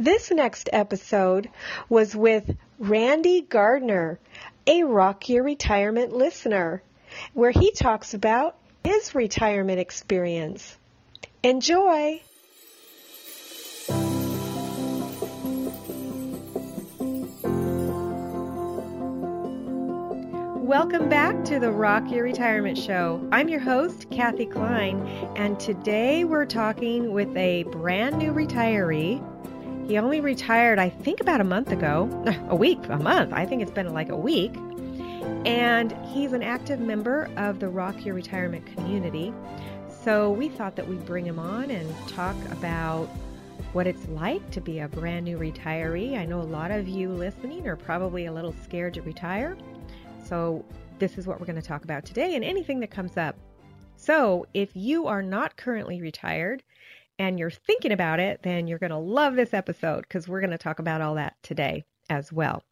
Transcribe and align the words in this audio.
This 0.00 0.30
next 0.30 0.70
episode 0.72 1.50
was 1.88 2.14
with 2.14 2.56
Randy 2.78 3.40
Gardner, 3.40 4.20
a 4.64 4.84
Rock 4.84 5.28
Your 5.28 5.42
Retirement 5.42 6.12
listener, 6.12 6.84
where 7.34 7.50
he 7.50 7.72
talks 7.72 8.14
about 8.14 8.54
his 8.84 9.16
retirement 9.16 9.80
experience. 9.80 10.76
Enjoy! 11.42 12.22
Welcome 20.62 21.08
back 21.08 21.44
to 21.46 21.58
the 21.58 21.72
Rock 21.72 22.08
Your 22.12 22.22
Retirement 22.22 22.78
Show. 22.78 23.26
I'm 23.32 23.48
your 23.48 23.58
host, 23.58 24.08
Kathe 24.12 24.48
Kline, 24.52 25.00
and 25.34 25.58
today 25.58 26.22
we're 26.22 26.46
talking 26.46 27.10
with 27.10 27.36
a 27.36 27.64
brand 27.64 28.18
new 28.18 28.32
retiree 28.32 29.20
he 29.88 29.96
only 29.96 30.20
retired, 30.20 30.78
I 30.78 30.90
think, 30.90 31.20
about 31.20 31.40
a 31.40 31.44
month 31.44 31.72
ago. 31.72 32.10
A 32.50 32.54
week, 32.54 32.78
a 32.90 32.98
month. 32.98 33.32
I 33.32 33.46
think 33.46 33.62
it's 33.62 33.70
been 33.70 33.94
like 33.94 34.10
a 34.10 34.16
week. 34.16 34.54
And 35.46 35.96
he's 36.08 36.34
an 36.34 36.42
active 36.42 36.78
member 36.78 37.30
of 37.38 37.58
the 37.58 37.68
Rock 37.68 38.04
Your 38.04 38.14
Retirement 38.14 38.66
community. 38.66 39.32
So 40.04 40.30
we 40.30 40.50
thought 40.50 40.76
that 40.76 40.86
we'd 40.86 41.06
bring 41.06 41.24
him 41.24 41.38
on 41.38 41.70
and 41.70 41.90
talk 42.06 42.36
about 42.50 43.06
what 43.72 43.86
it's 43.86 44.06
like 44.08 44.50
to 44.50 44.60
be 44.60 44.80
a 44.80 44.88
brand 44.88 45.24
new 45.24 45.38
retiree. 45.38 46.18
I 46.18 46.26
know 46.26 46.40
a 46.40 46.42
lot 46.42 46.70
of 46.70 46.86
you 46.86 47.08
listening 47.08 47.66
are 47.66 47.76
probably 47.76 48.26
a 48.26 48.32
little 48.32 48.54
scared 48.62 48.92
to 48.94 49.02
retire. 49.02 49.56
So 50.22 50.66
this 50.98 51.16
is 51.16 51.26
what 51.26 51.40
we're 51.40 51.46
going 51.46 51.60
to 51.60 51.66
talk 51.66 51.84
about 51.84 52.04
today 52.04 52.34
and 52.34 52.44
anything 52.44 52.80
that 52.80 52.90
comes 52.90 53.16
up. 53.16 53.36
So 53.96 54.46
if 54.52 54.70
you 54.74 55.06
are 55.06 55.22
not 55.22 55.56
currently 55.56 56.02
retired, 56.02 56.62
and 57.18 57.38
you're 57.38 57.50
thinking 57.50 57.92
about 57.92 58.20
it, 58.20 58.42
then 58.42 58.66
you're 58.66 58.78
going 58.78 58.90
to 58.90 58.96
love 58.96 59.34
this 59.34 59.52
episode 59.52 60.02
because 60.02 60.28
we're 60.28 60.40
going 60.40 60.50
to 60.50 60.58
talk 60.58 60.78
about 60.78 61.00
all 61.00 61.16
that 61.16 61.36
today 61.42 61.84
as 62.10 62.32
well. 62.32 62.62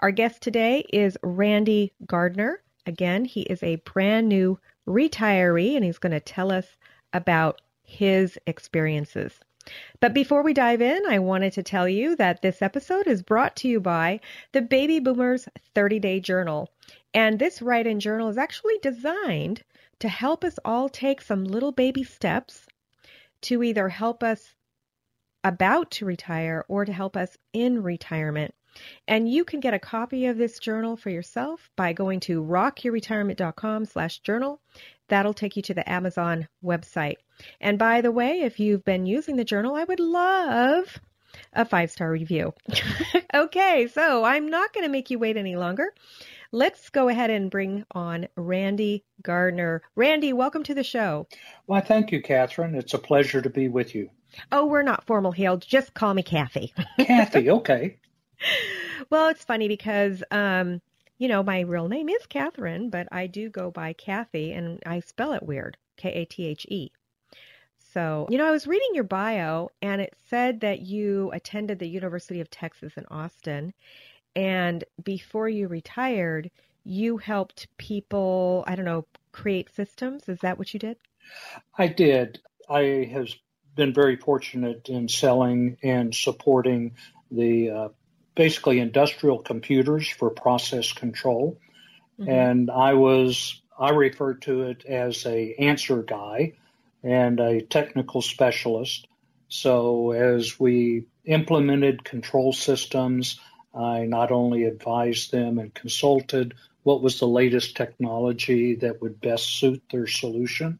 Our 0.00 0.10
guest 0.10 0.42
today 0.42 0.84
is 0.92 1.16
Randy 1.22 1.92
Gardner. 2.06 2.62
Again, 2.86 3.24
he 3.24 3.42
is 3.42 3.62
a 3.62 3.76
brand 3.76 4.28
new 4.28 4.58
retiree 4.86 5.76
and 5.76 5.84
he's 5.84 5.98
going 5.98 6.12
to 6.12 6.20
tell 6.20 6.50
us 6.50 6.76
about 7.12 7.60
his 7.84 8.38
experiences. 8.46 9.38
But 10.00 10.12
before 10.12 10.42
we 10.42 10.52
dive 10.52 10.82
in, 10.82 11.02
I 11.06 11.20
wanted 11.20 11.52
to 11.52 11.62
tell 11.62 11.88
you 11.88 12.16
that 12.16 12.42
this 12.42 12.62
episode 12.62 13.06
is 13.06 13.22
brought 13.22 13.54
to 13.56 13.68
you 13.68 13.80
by 13.80 14.18
the 14.50 14.60
Baby 14.60 14.98
Boomers 14.98 15.48
30 15.74 16.00
Day 16.00 16.18
Journal. 16.18 16.68
And 17.14 17.38
this 17.38 17.62
write 17.62 17.86
in 17.86 18.00
journal 18.00 18.28
is 18.28 18.38
actually 18.38 18.78
designed 18.82 19.62
to 20.00 20.08
help 20.08 20.42
us 20.42 20.58
all 20.64 20.88
take 20.88 21.22
some 21.22 21.44
little 21.44 21.70
baby 21.70 22.02
steps 22.02 22.66
to 23.42 23.62
either 23.62 23.88
help 23.88 24.22
us 24.22 24.54
about 25.44 25.90
to 25.92 26.04
retire 26.04 26.64
or 26.68 26.84
to 26.84 26.92
help 26.92 27.16
us 27.16 27.36
in 27.52 27.82
retirement. 27.82 28.54
And 29.06 29.30
you 29.30 29.44
can 29.44 29.60
get 29.60 29.74
a 29.74 29.78
copy 29.78 30.26
of 30.26 30.38
this 30.38 30.58
journal 30.58 30.96
for 30.96 31.10
yourself 31.10 31.70
by 31.76 31.92
going 31.92 32.20
to 32.20 32.42
rockyourretirement.com 32.42 33.84
slash 33.84 34.20
journal. 34.20 34.60
That'll 35.08 35.34
take 35.34 35.56
you 35.56 35.62
to 35.62 35.74
the 35.74 35.90
Amazon 35.90 36.48
website. 36.64 37.16
And 37.60 37.78
by 37.78 38.00
the 38.00 38.12
way, 38.12 38.40
if 38.40 38.60
you've 38.60 38.84
been 38.84 39.04
using 39.04 39.36
the 39.36 39.44
journal, 39.44 39.74
I 39.74 39.84
would 39.84 40.00
love 40.00 40.98
a 41.52 41.64
five 41.64 41.90
star 41.90 42.10
review. 42.10 42.54
okay, 43.34 43.88
so 43.88 44.24
I'm 44.24 44.48
not 44.48 44.72
going 44.72 44.84
to 44.84 44.92
make 44.92 45.10
you 45.10 45.18
wait 45.18 45.36
any 45.36 45.56
longer. 45.56 45.92
Let's 46.54 46.90
go 46.90 47.08
ahead 47.08 47.30
and 47.30 47.50
bring 47.50 47.86
on 47.92 48.28
Randy 48.36 49.04
Gardner. 49.22 49.80
Randy, 49.96 50.34
welcome 50.34 50.62
to 50.64 50.74
the 50.74 50.84
show. 50.84 51.26
Well, 51.66 51.80
thank 51.80 52.12
you, 52.12 52.20
Catherine. 52.20 52.74
It's 52.74 52.92
a 52.92 52.98
pleasure 52.98 53.40
to 53.40 53.48
be 53.48 53.68
with 53.68 53.94
you. 53.94 54.10
Oh, 54.52 54.66
we're 54.66 54.82
not 54.82 55.06
formal 55.06 55.32
hailed. 55.32 55.62
Just 55.62 55.94
call 55.94 56.12
me 56.12 56.22
Kathe. 56.22 56.68
Kathe, 57.00 57.48
okay. 57.48 57.96
well, 59.08 59.28
it's 59.28 59.44
funny 59.44 59.66
because, 59.66 60.22
um, 60.30 60.82
you 61.16 61.26
know, 61.26 61.42
my 61.42 61.60
real 61.60 61.88
name 61.88 62.10
is 62.10 62.26
Catherine, 62.26 62.90
but 62.90 63.08
I 63.10 63.28
do 63.28 63.48
go 63.48 63.70
by 63.70 63.94
Kathe, 63.94 64.52
and 64.54 64.78
I 64.84 65.00
spell 65.00 65.32
it 65.32 65.42
weird 65.42 65.78
K 65.96 66.10
A 66.12 66.26
T 66.26 66.46
H 66.46 66.66
E. 66.68 66.90
So, 67.78 68.26
you 68.28 68.36
know, 68.36 68.46
I 68.46 68.50
was 68.50 68.66
reading 68.66 68.90
your 68.92 69.04
bio, 69.04 69.70
and 69.80 70.02
it 70.02 70.14
said 70.28 70.60
that 70.60 70.82
you 70.82 71.30
attended 71.32 71.78
the 71.78 71.88
University 71.88 72.42
of 72.42 72.50
Texas 72.50 72.92
in 72.98 73.06
Austin 73.06 73.72
and 74.34 74.84
before 75.02 75.48
you 75.48 75.68
retired, 75.68 76.50
you 76.84 77.18
helped 77.18 77.68
people, 77.76 78.64
I 78.66 78.74
don't 78.74 78.84
know, 78.84 79.06
create 79.30 79.74
systems. 79.74 80.28
Is 80.28 80.38
that 80.40 80.58
what 80.58 80.72
you 80.74 80.80
did? 80.80 80.96
I 81.76 81.86
did. 81.86 82.40
I 82.68 83.08
have 83.12 83.28
been 83.74 83.94
very 83.94 84.16
fortunate 84.16 84.88
in 84.88 85.08
selling 85.08 85.78
and 85.82 86.14
supporting 86.14 86.96
the 87.30 87.70
uh, 87.70 87.88
basically 88.34 88.80
industrial 88.80 89.38
computers 89.38 90.08
for 90.08 90.30
process 90.30 90.92
control. 90.92 91.58
Mm-hmm. 92.18 92.30
And 92.30 92.70
I 92.70 92.94
was, 92.94 93.60
I 93.78 93.90
refer 93.90 94.34
to 94.34 94.64
it 94.64 94.84
as 94.84 95.24
a 95.26 95.54
answer 95.54 96.02
guy 96.02 96.54
and 97.02 97.40
a 97.40 97.62
technical 97.62 98.22
specialist. 98.22 99.06
So 99.48 100.12
as 100.12 100.58
we 100.58 101.06
implemented 101.24 102.04
control 102.04 102.52
systems, 102.52 103.38
I 103.74 104.04
not 104.04 104.30
only 104.30 104.64
advised 104.64 105.32
them 105.32 105.58
and 105.58 105.72
consulted 105.74 106.54
what 106.82 107.02
was 107.02 107.18
the 107.18 107.28
latest 107.28 107.76
technology 107.76 108.74
that 108.76 109.00
would 109.00 109.20
best 109.20 109.58
suit 109.58 109.82
their 109.90 110.06
solution, 110.06 110.78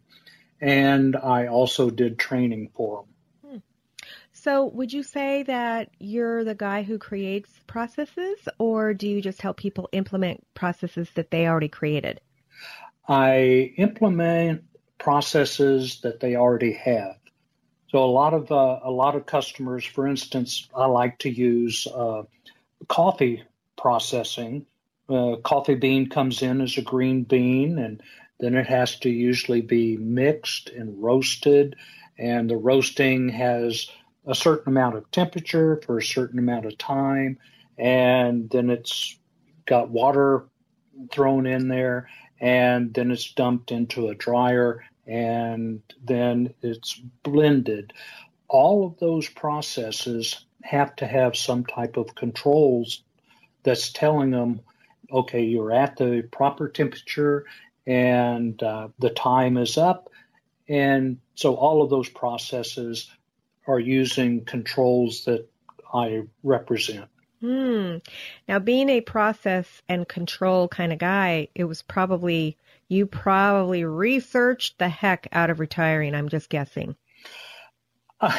and 0.60 1.16
I 1.16 1.46
also 1.46 1.90
did 1.90 2.18
training 2.18 2.70
for 2.74 3.04
them. 3.04 3.50
Hmm. 3.50 3.58
So, 4.32 4.66
would 4.66 4.92
you 4.92 5.02
say 5.02 5.44
that 5.44 5.90
you're 5.98 6.44
the 6.44 6.54
guy 6.54 6.82
who 6.82 6.98
creates 6.98 7.50
processes, 7.66 8.48
or 8.58 8.94
do 8.94 9.08
you 9.08 9.22
just 9.22 9.40
help 9.40 9.56
people 9.56 9.88
implement 9.92 10.44
processes 10.54 11.08
that 11.14 11.30
they 11.30 11.46
already 11.46 11.68
created? 11.68 12.20
I 13.08 13.72
implement 13.76 14.64
processes 14.98 16.00
that 16.02 16.20
they 16.20 16.36
already 16.36 16.72
have. 16.72 17.16
So 17.88 18.02
a 18.02 18.06
lot 18.06 18.32
of 18.32 18.50
uh, 18.50 18.80
a 18.82 18.90
lot 18.90 19.16
of 19.16 19.26
customers, 19.26 19.84
for 19.84 20.06
instance, 20.06 20.68
I 20.74 20.86
like 20.86 21.18
to 21.20 21.30
use 21.30 21.86
uh, 21.86 22.22
coffee 22.88 23.42
processing. 23.76 24.66
Uh, 25.08 25.36
coffee 25.44 25.74
bean 25.74 26.08
comes 26.08 26.42
in 26.42 26.60
as 26.60 26.76
a 26.78 26.82
green 26.82 27.24
bean, 27.24 27.78
and 27.78 28.02
then 28.40 28.54
it 28.54 28.66
has 28.66 28.98
to 29.00 29.10
usually 29.10 29.60
be 29.60 29.96
mixed 29.96 30.68
and 30.70 31.02
roasted. 31.02 31.76
And 32.18 32.48
the 32.48 32.56
roasting 32.56 33.28
has 33.30 33.90
a 34.26 34.34
certain 34.34 34.72
amount 34.72 34.96
of 34.96 35.10
temperature 35.10 35.80
for 35.84 35.98
a 35.98 36.02
certain 36.02 36.38
amount 36.38 36.66
of 36.66 36.78
time, 36.78 37.38
and 37.78 38.48
then 38.50 38.70
it's 38.70 39.18
got 39.66 39.90
water 39.90 40.46
thrown 41.10 41.46
in 41.46 41.68
there, 41.68 42.08
and 42.40 42.92
then 42.94 43.10
it's 43.10 43.32
dumped 43.32 43.72
into 43.72 44.08
a 44.08 44.14
dryer, 44.14 44.84
and 45.06 45.82
then 46.04 46.54
it's 46.62 47.00
blended. 47.22 47.92
All 48.48 48.86
of 48.86 48.98
those 48.98 49.28
processes 49.28 50.44
have 50.62 50.94
to 50.96 51.06
have 51.06 51.36
some 51.36 51.64
type 51.64 51.96
of 51.96 52.14
controls 52.14 53.02
that's 53.62 53.92
telling 53.92 54.30
them, 54.30 54.60
okay, 55.10 55.42
you're 55.42 55.72
at 55.72 55.96
the 55.96 56.26
proper 56.30 56.68
temperature 56.68 57.46
and 57.86 58.62
uh, 58.62 58.88
the 58.98 59.10
time 59.10 59.56
is 59.56 59.76
up. 59.76 60.10
And 60.68 61.18
so 61.34 61.54
all 61.54 61.82
of 61.82 61.90
those 61.90 62.08
processes 62.08 63.10
are 63.66 63.78
using 63.78 64.44
controls 64.44 65.24
that 65.24 65.48
I 65.92 66.22
represent. 66.42 67.06
Hmm. 67.40 67.96
Now, 68.48 68.60
being 68.60 68.88
a 68.88 69.00
process 69.00 69.82
and 69.88 70.08
control 70.08 70.68
kind 70.68 70.92
of 70.92 70.98
guy, 70.98 71.48
it 71.54 71.64
was 71.64 71.82
probably, 71.82 72.56
you 72.88 73.06
probably 73.06 73.84
researched 73.84 74.78
the 74.78 74.88
heck 74.88 75.26
out 75.32 75.50
of 75.50 75.58
retiring. 75.58 76.14
I'm 76.14 76.28
just 76.28 76.48
guessing. 76.48 76.94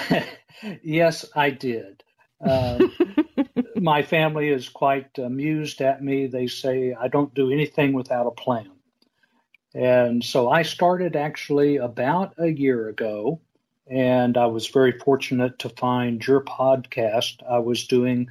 yes, 0.83 1.25
I 1.35 1.49
did. 1.49 2.03
Uh, 2.43 2.87
my 3.75 4.03
family 4.03 4.49
is 4.49 4.69
quite 4.69 5.17
amused 5.17 5.81
at 5.81 6.03
me. 6.03 6.27
They 6.27 6.47
say 6.47 6.93
I 6.93 7.07
don't 7.07 7.33
do 7.33 7.51
anything 7.51 7.93
without 7.93 8.27
a 8.27 8.31
plan. 8.31 8.69
And 9.73 10.23
so 10.23 10.49
I 10.49 10.61
started 10.61 11.15
actually 11.15 11.77
about 11.77 12.35
a 12.37 12.47
year 12.47 12.89
ago, 12.89 13.41
and 13.87 14.37
I 14.37 14.45
was 14.45 14.67
very 14.67 14.91
fortunate 14.99 15.59
to 15.59 15.69
find 15.69 16.25
your 16.25 16.41
podcast. 16.41 17.41
I 17.49 17.59
was 17.59 17.87
doing 17.87 18.29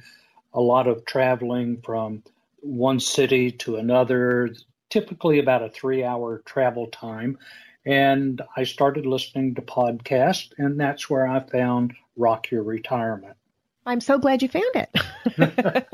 a 0.53 0.61
lot 0.61 0.87
of 0.87 1.05
traveling 1.05 1.81
from 1.81 2.23
one 2.61 2.99
city 2.99 3.51
to 3.51 3.75
another, 3.75 4.51
typically 4.89 5.39
about 5.39 5.63
a 5.63 5.69
three 5.69 6.03
hour 6.03 6.41
travel 6.45 6.87
time. 6.87 7.37
And 7.85 8.41
I 8.55 8.63
started 8.63 9.05
listening 9.05 9.55
to 9.55 9.61
podcasts, 9.61 10.53
and 10.57 10.79
that's 10.79 11.09
where 11.09 11.27
I 11.27 11.41
found 11.41 11.93
Rock 12.15 12.51
Your 12.51 12.63
Retirement. 12.63 13.35
I'm 13.85 14.01
so 14.01 14.17
glad 14.17 14.41
you 14.41 14.49
found 14.49 14.75
it. 14.75 15.87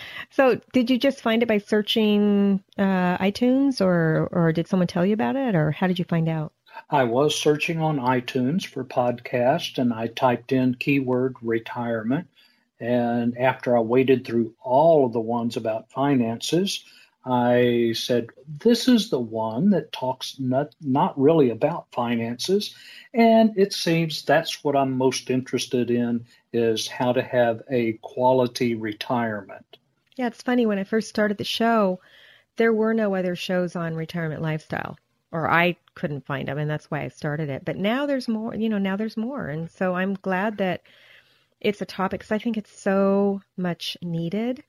so, 0.30 0.60
did 0.72 0.90
you 0.90 0.98
just 0.98 1.20
find 1.20 1.42
it 1.42 1.46
by 1.46 1.58
searching 1.58 2.62
uh, 2.78 3.18
iTunes, 3.18 3.80
or 3.80 4.28
or 4.32 4.52
did 4.52 4.68
someone 4.68 4.86
tell 4.86 5.04
you 5.04 5.14
about 5.14 5.36
it, 5.36 5.54
or 5.54 5.70
how 5.70 5.86
did 5.86 5.98
you 5.98 6.04
find 6.04 6.28
out? 6.28 6.52
I 6.90 7.04
was 7.04 7.38
searching 7.38 7.80
on 7.80 7.98
iTunes 7.98 8.66
for 8.66 8.84
podcast, 8.84 9.78
and 9.78 9.92
I 9.92 10.08
typed 10.08 10.52
in 10.52 10.74
keyword 10.74 11.36
retirement, 11.40 12.28
and 12.80 13.38
after 13.38 13.76
I 13.76 13.80
waded 13.80 14.26
through 14.26 14.54
all 14.60 15.06
of 15.06 15.12
the 15.12 15.20
ones 15.20 15.56
about 15.56 15.90
finances, 15.90 16.84
I 17.26 17.92
said, 17.96 18.28
This 18.46 18.88
is 18.88 19.10
the 19.10 19.20
one 19.20 19.70
that 19.70 19.92
talks 19.92 20.38
not, 20.38 20.74
not 20.80 21.18
really 21.18 21.50
about 21.50 21.86
finances. 21.92 22.74
And 23.14 23.56
it 23.56 23.72
seems 23.72 24.22
that's 24.22 24.62
what 24.62 24.76
I'm 24.76 24.96
most 24.96 25.30
interested 25.30 25.90
in 25.90 26.26
is 26.52 26.86
how 26.86 27.12
to 27.12 27.22
have 27.22 27.62
a 27.70 27.94
quality 28.02 28.74
retirement. 28.74 29.78
Yeah, 30.16 30.26
it's 30.26 30.42
funny. 30.42 30.66
When 30.66 30.78
I 30.78 30.84
first 30.84 31.08
started 31.08 31.38
the 31.38 31.44
show, 31.44 32.00
there 32.56 32.72
were 32.72 32.94
no 32.94 33.14
other 33.14 33.34
shows 33.34 33.74
on 33.74 33.94
retirement 33.94 34.42
lifestyle, 34.42 34.96
or 35.32 35.50
I 35.50 35.76
couldn't 35.94 36.26
find 36.26 36.46
them, 36.48 36.58
and 36.58 36.70
that's 36.70 36.90
why 36.90 37.02
I 37.02 37.08
started 37.08 37.48
it. 37.48 37.64
But 37.64 37.76
now 37.76 38.06
there's 38.06 38.28
more, 38.28 38.54
you 38.54 38.68
know, 38.68 38.78
now 38.78 38.96
there's 38.96 39.16
more. 39.16 39.48
And 39.48 39.70
so 39.70 39.94
I'm 39.94 40.14
glad 40.14 40.58
that 40.58 40.82
it's 41.60 41.80
a 41.80 41.86
topic 41.86 42.20
because 42.20 42.32
I 42.32 42.38
think 42.38 42.56
it's 42.56 42.78
so 42.78 43.40
much 43.56 43.96
needed. 44.02 44.62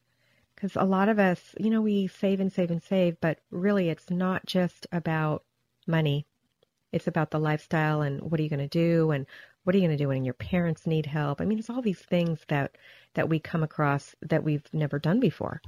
Because 0.55 0.75
a 0.75 0.85
lot 0.85 1.09
of 1.09 1.19
us, 1.19 1.53
you 1.59 1.69
know, 1.69 1.81
we 1.81 2.07
save 2.07 2.39
and 2.39 2.51
save 2.51 2.71
and 2.71 2.81
save, 2.81 3.19
but 3.19 3.39
really 3.51 3.89
it's 3.89 4.09
not 4.09 4.45
just 4.45 4.87
about 4.91 5.43
money. 5.85 6.25
It's 6.91 7.07
about 7.07 7.31
the 7.31 7.39
lifestyle 7.39 8.01
and 8.01 8.21
what 8.21 8.39
are 8.39 8.43
you 8.43 8.49
going 8.49 8.67
to 8.67 8.67
do 8.67 9.11
and 9.11 9.25
what 9.63 9.75
are 9.75 9.79
you 9.79 9.85
going 9.85 9.97
to 9.97 10.03
do 10.03 10.07
when 10.07 10.23
your 10.23 10.33
parents 10.33 10.87
need 10.87 11.05
help. 11.05 11.41
I 11.41 11.45
mean, 11.45 11.59
it's 11.59 11.69
all 11.69 11.81
these 11.81 11.99
things 11.99 12.39
that 12.47 12.77
that 13.15 13.27
we 13.27 13.39
come 13.39 13.63
across 13.63 14.15
that 14.21 14.43
we've 14.43 14.65
never 14.71 14.99
done 14.99 15.19
before, 15.19 15.61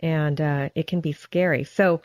and 0.00 0.40
uh, 0.40 0.70
it 0.74 0.86
can 0.86 1.00
be 1.00 1.12
scary. 1.12 1.64
So 1.64 2.02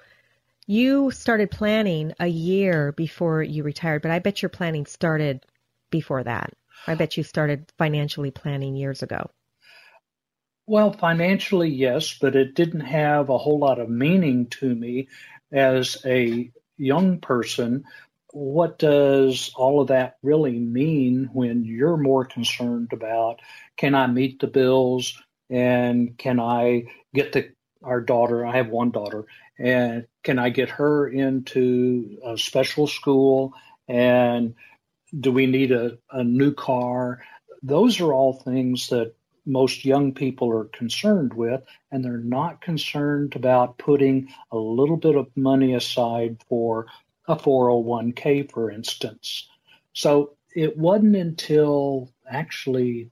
you 0.68 1.10
started 1.10 1.50
planning 1.50 2.14
a 2.20 2.28
year 2.28 2.92
before 2.92 3.42
you 3.42 3.64
retired, 3.64 4.04
but 4.04 4.12
I 4.12 4.20
bet 4.20 4.42
your 4.42 4.50
planning 4.50 4.86
started 4.86 5.46
before 5.90 6.24
that. 6.24 6.54
I 6.86 6.96
bet 6.96 7.18
you 7.18 7.24
started 7.24 7.72
financially 7.78 8.30
planning 8.30 8.76
years 8.76 9.02
ago. 9.02 9.32
Well, 10.70 10.94
financially, 10.94 11.68
yes, 11.70 12.16
but 12.22 12.36
it 12.36 12.54
didn't 12.54 12.82
have 12.82 13.30
a 13.30 13.40
whole 13.40 13.58
lot 13.58 13.80
of 13.80 13.90
meaning 13.90 14.46
to 14.62 14.76
me 14.76 15.08
as 15.52 15.98
a 16.06 16.52
young 16.78 17.22
person. 17.22 17.86
What 18.34 18.78
does 18.78 19.52
all 19.56 19.82
of 19.82 19.88
that 19.88 20.18
really 20.22 20.60
mean 20.60 21.32
when 21.34 21.66
you're 21.66 21.98
more 21.98 22.24
concerned 22.24 22.94
about 22.94 23.40
can 23.78 23.96
I 23.96 24.06
meet 24.06 24.40
the 24.40 24.46
bills 24.46 25.20
and 25.50 26.16
can 26.20 26.40
I 26.40 26.84
get 27.16 27.34
the 27.34 27.50
our 27.82 28.00
daughter? 28.00 28.46
I 28.46 28.58
have 28.58 28.70
one 28.70 28.92
daughter, 28.92 29.26
and 29.58 30.06
can 30.24 30.38
I 30.38 30.50
get 30.50 30.70
her 30.70 31.08
into 31.08 32.20
a 32.24 32.38
special 32.38 32.86
school 32.86 33.56
and 33.88 34.54
do 35.20 35.32
we 35.32 35.48
need 35.48 35.72
a, 35.72 35.98
a 36.12 36.24
new 36.24 36.54
car? 36.54 37.24
Those 37.64 38.00
are 38.02 38.14
all 38.14 38.34
things 38.34 38.90
that 38.90 39.16
most 39.50 39.84
young 39.84 40.14
people 40.14 40.50
are 40.52 40.66
concerned 40.66 41.34
with, 41.34 41.62
and 41.92 42.06
they're 42.06 42.18
not 42.18 42.62
concerned 42.62 43.36
about 43.36 43.78
putting 43.78 44.30
a 44.52 44.58
little 44.58 44.98
bit 44.98 45.16
of 45.16 45.36
money 45.36 45.74
aside 45.74 46.38
for 46.48 46.86
a 47.28 47.36
401k, 47.36 48.52
for 48.52 48.72
instance. 48.72 49.50
So 49.94 50.36
it 50.56 50.78
wasn't 50.78 51.16
until 51.16 52.10
actually 52.30 53.10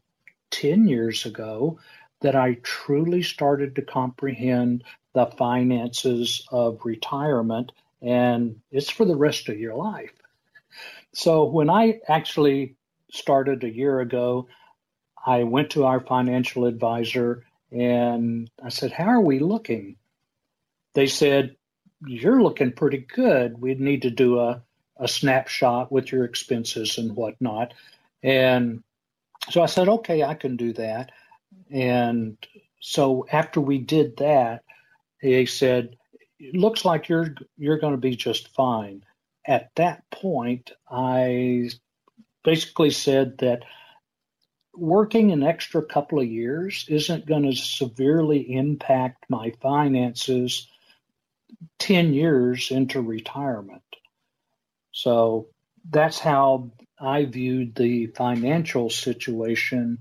10 0.51 0.87
years 0.87 1.25
ago 1.25 1.79
that 2.21 2.35
I 2.35 2.55
truly 2.63 3.23
started 3.23 3.75
to 3.75 3.81
comprehend 3.81 4.83
the 5.13 5.25
finances 5.25 6.47
of 6.51 6.81
retirement, 6.83 7.71
and 8.01 8.61
it's 8.71 8.89
for 8.89 9.05
the 9.05 9.15
rest 9.15 9.49
of 9.49 9.59
your 9.59 9.75
life. 9.75 10.13
So 11.13 11.45
when 11.45 11.69
I 11.69 11.99
actually 12.07 12.75
started 13.11 13.63
a 13.63 13.73
year 13.73 13.99
ago, 13.99 14.47
I 15.27 15.43
went 15.43 15.71
to 15.71 15.85
our 15.85 15.99
financial 15.99 16.65
advisor 16.65 17.43
and 17.71 18.49
I 18.63 18.69
said, 18.69 18.91
How 18.91 19.05
are 19.05 19.21
we 19.21 19.39
looking? 19.39 19.97
They 20.93 21.07
said, 21.07 21.55
You're 22.05 22.41
looking 22.41 22.71
pretty 22.71 22.99
good. 22.99 23.61
We'd 23.61 23.81
need 23.81 24.03
to 24.03 24.09
do 24.09 24.39
a, 24.39 24.63
a 24.97 25.07
snapshot 25.07 25.91
with 25.91 26.11
your 26.11 26.25
expenses 26.25 26.97
and 26.97 27.15
whatnot. 27.15 27.73
And 28.23 28.83
so 29.49 29.61
I 29.61 29.67
said, 29.67 29.89
Okay, 29.89 30.23
I 30.23 30.33
can 30.33 30.55
do 30.55 30.73
that. 30.73 31.11
And 31.69 32.37
so 32.79 33.27
after 33.31 33.59
we 33.59 33.79
did 33.79 34.17
that, 34.17 34.63
they 35.21 35.45
said, 35.45 35.97
It 36.39 36.55
looks 36.55 36.85
like 36.85 37.09
you're 37.09 37.35
you're 37.57 37.79
going 37.79 37.93
to 37.93 37.97
be 37.97 38.15
just 38.15 38.55
fine 38.55 39.03
at 39.47 39.71
that 39.75 40.09
point, 40.11 40.71
I 40.91 41.69
basically 42.43 42.91
said 42.91 43.37
that 43.39 43.63
working 44.77 45.31
an 45.31 45.43
extra 45.43 45.81
couple 45.81 46.19
of 46.19 46.27
years 46.27 46.85
isn't 46.87 47.25
going 47.25 47.43
to 47.43 47.55
severely 47.55 48.53
impact 48.53 49.25
my 49.29 49.51
finances 49.61 50.67
10 51.79 52.13
years 52.13 52.71
into 52.71 53.01
retirement. 53.01 53.81
So 54.91 55.47
that's 55.89 56.19
how 56.19 56.71
I 56.99 57.25
viewed 57.25 57.75
the 57.75 58.07
financial 58.07 58.89
situation. 58.89 59.99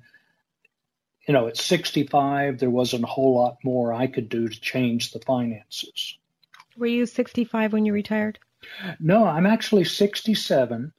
You 1.26 1.34
know, 1.34 1.48
at 1.48 1.56
65, 1.56 2.58
there 2.58 2.70
wasn't 2.70 3.04
a 3.04 3.08
whole 3.08 3.34
lot 3.34 3.58
more 3.64 3.92
I 3.92 4.06
could 4.06 4.28
do 4.28 4.48
to 4.48 4.60
change 4.60 5.12
the 5.12 5.20
finances. 5.20 6.16
Were 6.76 6.86
you 6.86 7.06
65 7.06 7.72
when 7.72 7.84
you 7.84 7.92
retired? 7.92 8.38
No, 9.00 9.24
I'm 9.24 9.46
actually 9.46 9.84
67. 9.84 10.92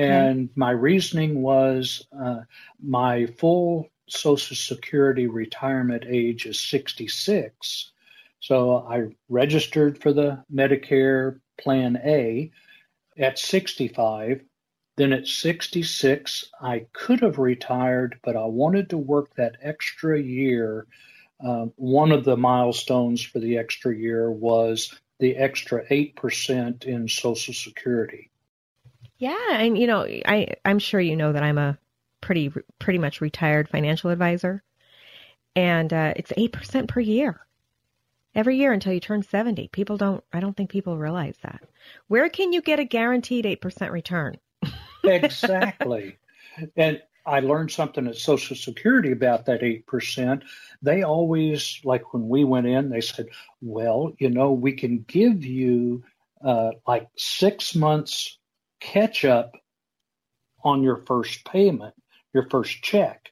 And 0.00 0.48
my 0.56 0.70
reasoning 0.70 1.42
was 1.42 2.06
uh, 2.18 2.40
my 2.82 3.26
full 3.26 3.88
Social 4.08 4.56
Security 4.56 5.26
retirement 5.26 6.04
age 6.06 6.46
is 6.46 6.60
66. 6.60 7.92
So 8.40 8.78
I 8.78 9.14
registered 9.28 9.98
for 9.98 10.12
the 10.12 10.44
Medicare 10.52 11.40
Plan 11.58 11.96
A 12.04 12.50
at 13.16 13.38
65. 13.38 14.42
Then 14.96 15.12
at 15.12 15.26
66, 15.26 16.50
I 16.60 16.86
could 16.92 17.20
have 17.20 17.38
retired, 17.38 18.18
but 18.22 18.36
I 18.36 18.44
wanted 18.44 18.90
to 18.90 18.98
work 18.98 19.34
that 19.36 19.56
extra 19.62 20.20
year. 20.20 20.86
Uh, 21.42 21.66
one 21.76 22.12
of 22.12 22.24
the 22.24 22.36
milestones 22.36 23.22
for 23.22 23.38
the 23.38 23.58
extra 23.58 23.96
year 23.96 24.30
was 24.30 24.92
the 25.18 25.36
extra 25.36 25.86
8% 25.86 26.84
in 26.84 27.08
Social 27.08 27.54
Security. 27.54 28.31
Yeah, 29.22 29.52
and 29.52 29.78
you 29.78 29.86
know, 29.86 30.02
I 30.04 30.54
I'm 30.64 30.80
sure 30.80 31.00
you 31.00 31.14
know 31.14 31.32
that 31.32 31.44
I'm 31.44 31.56
a 31.58 31.78
pretty 32.20 32.52
pretty 32.80 32.98
much 32.98 33.20
retired 33.20 33.68
financial 33.68 34.10
advisor, 34.10 34.64
and 35.54 35.92
uh, 35.92 36.14
it's 36.16 36.32
eight 36.36 36.52
percent 36.52 36.88
per 36.88 36.98
year. 36.98 37.40
every 38.34 38.56
year 38.56 38.72
until 38.72 38.92
you 38.92 39.00
turn 39.00 39.22
70. 39.22 39.68
People 39.68 39.96
don't, 39.96 40.24
I 40.32 40.40
don't 40.40 40.56
think 40.56 40.70
people 40.70 40.96
realize 40.98 41.36
that. 41.42 41.62
Where 42.08 42.28
can 42.28 42.52
you 42.52 42.62
get 42.62 42.80
a 42.80 42.84
guaranteed 42.84 43.44
8% 43.44 43.90
return? 43.90 44.38
exactly. 45.04 46.18
And 46.76 47.00
I 47.24 47.40
learned 47.40 47.70
something 47.70 48.06
at 48.06 48.16
Social 48.16 48.54
Security 48.56 49.10
about 49.12 49.46
that 49.46 49.62
8%. 49.62 50.42
They 50.82 51.02
always, 51.02 51.80
like 51.82 52.12
when 52.12 52.28
we 52.28 52.44
went 52.44 52.66
in, 52.66 52.90
they 52.90 53.00
said, 53.00 53.28
well, 53.62 54.12
you 54.18 54.28
know, 54.28 54.52
we 54.52 54.72
can 54.72 55.02
give 55.08 55.42
you 55.44 56.04
uh, 56.44 56.72
like 56.86 57.08
six 57.16 57.74
months 57.74 58.36
catch 58.82 59.24
up 59.24 59.52
on 60.64 60.82
your 60.82 60.96
first 61.06 61.44
payment, 61.44 61.94
your 62.34 62.48
first 62.50 62.82
check, 62.82 63.30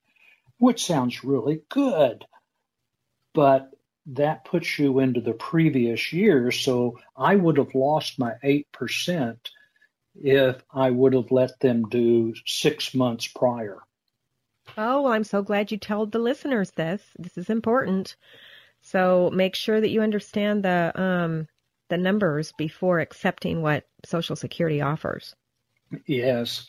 which 0.59 0.85
sounds 0.85 1.25
really 1.25 1.63
good. 1.69 2.25
But 3.35 3.71
that 4.07 4.45
puts 4.45 4.79
you 4.79 4.99
into 5.01 5.21
the 5.21 5.33
previous 5.33 6.13
year. 6.13 6.51
So 6.51 6.99
I 7.17 7.37
would 7.37 7.59
have 7.59 7.75
lost 7.75 8.19
my 8.19 8.35
8% 8.43 9.37
if 10.15 10.63
I 10.73 10.91
would 10.91 11.15
have 11.15 11.31
let 11.31 11.59
them 11.61 11.89
do 11.89 12.35
six 12.47 12.95
months 12.95 13.29
prior. 13.29 13.79
Oh, 14.77 15.03
well, 15.03 15.13
I'm 15.13 15.25
so 15.25 15.43
glad 15.43 15.71
you 15.71 15.79
told 15.79 16.13
the 16.13 16.19
listeners 16.19 16.71
this. 16.73 17.03
This 17.19 17.37
is 17.37 17.51
important. 17.51 18.17
So 18.83 19.31
make 19.33 19.55
sure 19.55 19.81
that 19.81 19.91
you 19.91 20.01
understand 20.03 20.65
the 20.65 20.93
um, 20.95 21.49
the 21.89 21.99
numbers 21.99 22.53
before 22.53 23.01
accepting 23.01 23.63
what 23.63 23.87
Social 24.05 24.37
Security 24.37 24.81
offers. 24.81 25.35
Yes. 26.07 26.69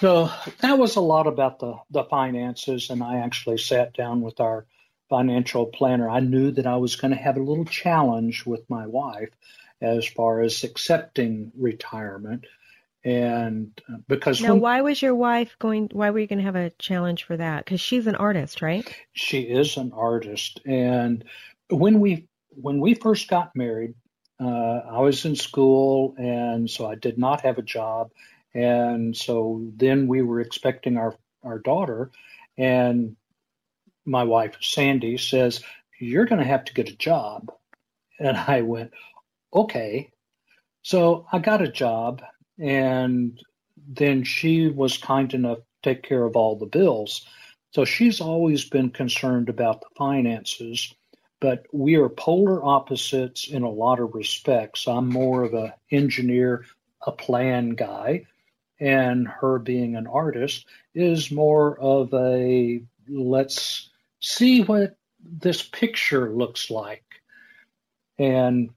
So 0.00 0.30
that 0.60 0.78
was 0.78 0.96
a 0.96 1.00
lot 1.00 1.26
about 1.26 1.60
the, 1.60 1.76
the 1.90 2.04
finances, 2.04 2.90
and 2.90 3.02
I 3.02 3.18
actually 3.18 3.58
sat 3.58 3.94
down 3.94 4.22
with 4.22 4.40
our 4.40 4.66
financial 5.08 5.66
planner. 5.66 6.08
I 6.08 6.20
knew 6.20 6.50
that 6.52 6.66
I 6.66 6.76
was 6.76 6.96
going 6.96 7.12
to 7.12 7.16
have 7.16 7.36
a 7.36 7.42
little 7.42 7.64
challenge 7.64 8.44
with 8.44 8.68
my 8.68 8.86
wife 8.86 9.30
as 9.80 10.06
far 10.06 10.40
as 10.40 10.64
accepting 10.64 11.52
retirement. 11.56 12.46
And 13.04 13.78
uh, 13.92 13.98
because 14.08 14.40
now, 14.40 14.52
when, 14.52 14.60
why 14.60 14.80
was 14.80 15.02
your 15.02 15.14
wife 15.14 15.56
going? 15.58 15.90
Why 15.92 16.10
were 16.10 16.20
you 16.20 16.26
going 16.26 16.38
to 16.38 16.44
have 16.44 16.56
a 16.56 16.70
challenge 16.78 17.24
for 17.24 17.36
that? 17.36 17.64
Because 17.64 17.80
she's 17.80 18.06
an 18.06 18.14
artist, 18.14 18.62
right? 18.62 18.88
She 19.12 19.42
is 19.42 19.76
an 19.76 19.92
artist, 19.94 20.60
and 20.64 21.22
when 21.68 22.00
we 22.00 22.28
when 22.48 22.80
we 22.80 22.94
first 22.94 23.28
got 23.28 23.54
married, 23.54 23.94
uh, 24.40 24.80
I 24.90 25.00
was 25.00 25.24
in 25.24 25.36
school, 25.36 26.14
and 26.18 26.68
so 26.68 26.86
I 26.86 26.94
did 26.96 27.18
not 27.18 27.42
have 27.42 27.58
a 27.58 27.62
job, 27.62 28.10
and 28.52 29.16
so 29.16 29.62
then 29.76 30.08
we 30.08 30.22
were 30.22 30.40
expecting 30.40 30.96
our 30.96 31.16
our 31.42 31.58
daughter, 31.58 32.10
and 32.56 33.16
my 34.04 34.24
wife 34.24 34.56
Sandy 34.60 35.18
says, 35.18 35.62
"You're 36.00 36.26
going 36.26 36.40
to 36.40 36.46
have 36.46 36.64
to 36.66 36.74
get 36.74 36.90
a 36.90 36.96
job," 36.96 37.52
and 38.18 38.36
I 38.36 38.62
went, 38.62 38.92
"Okay." 39.52 40.10
So 40.82 41.26
I 41.32 41.38
got 41.38 41.62
a 41.62 41.68
job, 41.68 42.22
and 42.58 43.40
then 43.76 44.24
she 44.24 44.68
was 44.68 44.98
kind 44.98 45.32
enough 45.32 45.58
to 45.58 45.64
take 45.82 46.02
care 46.02 46.24
of 46.24 46.36
all 46.36 46.56
the 46.56 46.66
bills. 46.66 47.26
So 47.70 47.84
she's 47.84 48.20
always 48.20 48.68
been 48.68 48.90
concerned 48.90 49.48
about 49.48 49.80
the 49.80 49.88
finances, 49.96 50.94
but 51.44 51.66
we 51.72 51.96
are 51.96 52.08
polar 52.08 52.64
opposites 52.64 53.48
in 53.48 53.64
a 53.64 53.70
lot 53.70 54.00
of 54.00 54.14
respects. 54.14 54.88
I'm 54.88 55.10
more 55.10 55.42
of 55.44 55.52
an 55.52 55.74
engineer, 55.90 56.64
a 57.06 57.12
plan 57.12 57.74
guy, 57.74 58.24
and 58.80 59.28
her 59.28 59.58
being 59.58 59.94
an 59.94 60.06
artist 60.06 60.64
is 60.94 61.30
more 61.30 61.78
of 61.78 62.14
a 62.14 62.82
let's 63.06 63.90
see 64.20 64.62
what 64.62 64.96
this 65.22 65.62
picture 65.62 66.30
looks 66.30 66.70
like. 66.70 67.04
And 68.18 68.70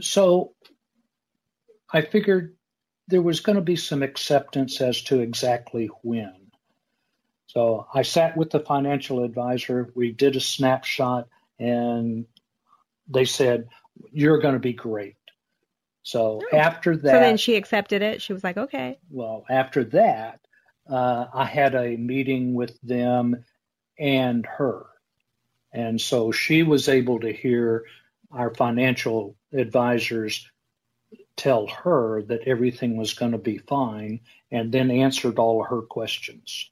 so 0.00 0.52
I 1.92 2.02
figured 2.02 2.54
there 3.08 3.20
was 3.20 3.40
going 3.40 3.56
to 3.56 3.62
be 3.62 3.74
some 3.74 4.04
acceptance 4.04 4.80
as 4.80 5.02
to 5.02 5.18
exactly 5.18 5.90
when. 6.04 6.52
So 7.48 7.88
I 7.92 8.02
sat 8.02 8.36
with 8.36 8.50
the 8.50 8.60
financial 8.60 9.24
advisor. 9.24 9.90
We 9.96 10.12
did 10.12 10.36
a 10.36 10.40
snapshot, 10.40 11.26
and 11.58 12.26
they 13.08 13.24
said, 13.24 13.68
You're 14.12 14.38
going 14.38 14.54
to 14.54 14.60
be 14.60 14.72
great. 14.72 15.16
So 16.02 16.40
oh. 16.52 16.56
after 16.56 16.96
that. 16.96 17.10
So 17.10 17.20
then 17.20 17.36
she 17.36 17.56
accepted 17.56 18.02
it. 18.02 18.22
She 18.22 18.32
was 18.32 18.44
like, 18.44 18.56
Okay. 18.56 18.98
Well, 19.10 19.44
after 19.48 19.84
that, 19.84 20.40
uh, 20.88 21.26
I 21.32 21.44
had 21.44 21.74
a 21.74 21.96
meeting 21.96 22.54
with 22.54 22.80
them 22.82 23.44
and 23.98 24.46
her. 24.46 24.86
And 25.72 26.00
so 26.00 26.32
she 26.32 26.62
was 26.62 26.88
able 26.88 27.20
to 27.20 27.32
hear 27.32 27.84
our 28.30 28.54
financial 28.54 29.36
advisors 29.52 30.48
tell 31.36 31.66
her 31.66 32.22
that 32.22 32.42
everything 32.46 32.96
was 32.96 33.14
going 33.14 33.32
to 33.32 33.38
be 33.38 33.58
fine 33.58 34.20
and 34.50 34.72
then 34.72 34.90
answered 34.90 35.38
all 35.38 35.60
of 35.60 35.68
her 35.68 35.82
questions. 35.82 36.70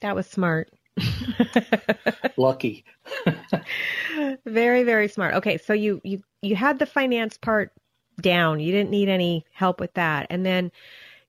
That 0.00 0.14
was 0.14 0.26
smart. 0.26 0.70
Lucky. 2.36 2.84
very 4.46 4.82
very 4.82 5.08
smart. 5.08 5.34
Okay, 5.34 5.58
so 5.58 5.72
you 5.72 6.00
you 6.04 6.22
you 6.42 6.56
had 6.56 6.78
the 6.78 6.86
finance 6.86 7.36
part 7.36 7.72
down. 8.20 8.60
You 8.60 8.72
didn't 8.72 8.90
need 8.90 9.08
any 9.08 9.44
help 9.52 9.80
with 9.80 9.94
that. 9.94 10.26
And 10.30 10.44
then 10.44 10.70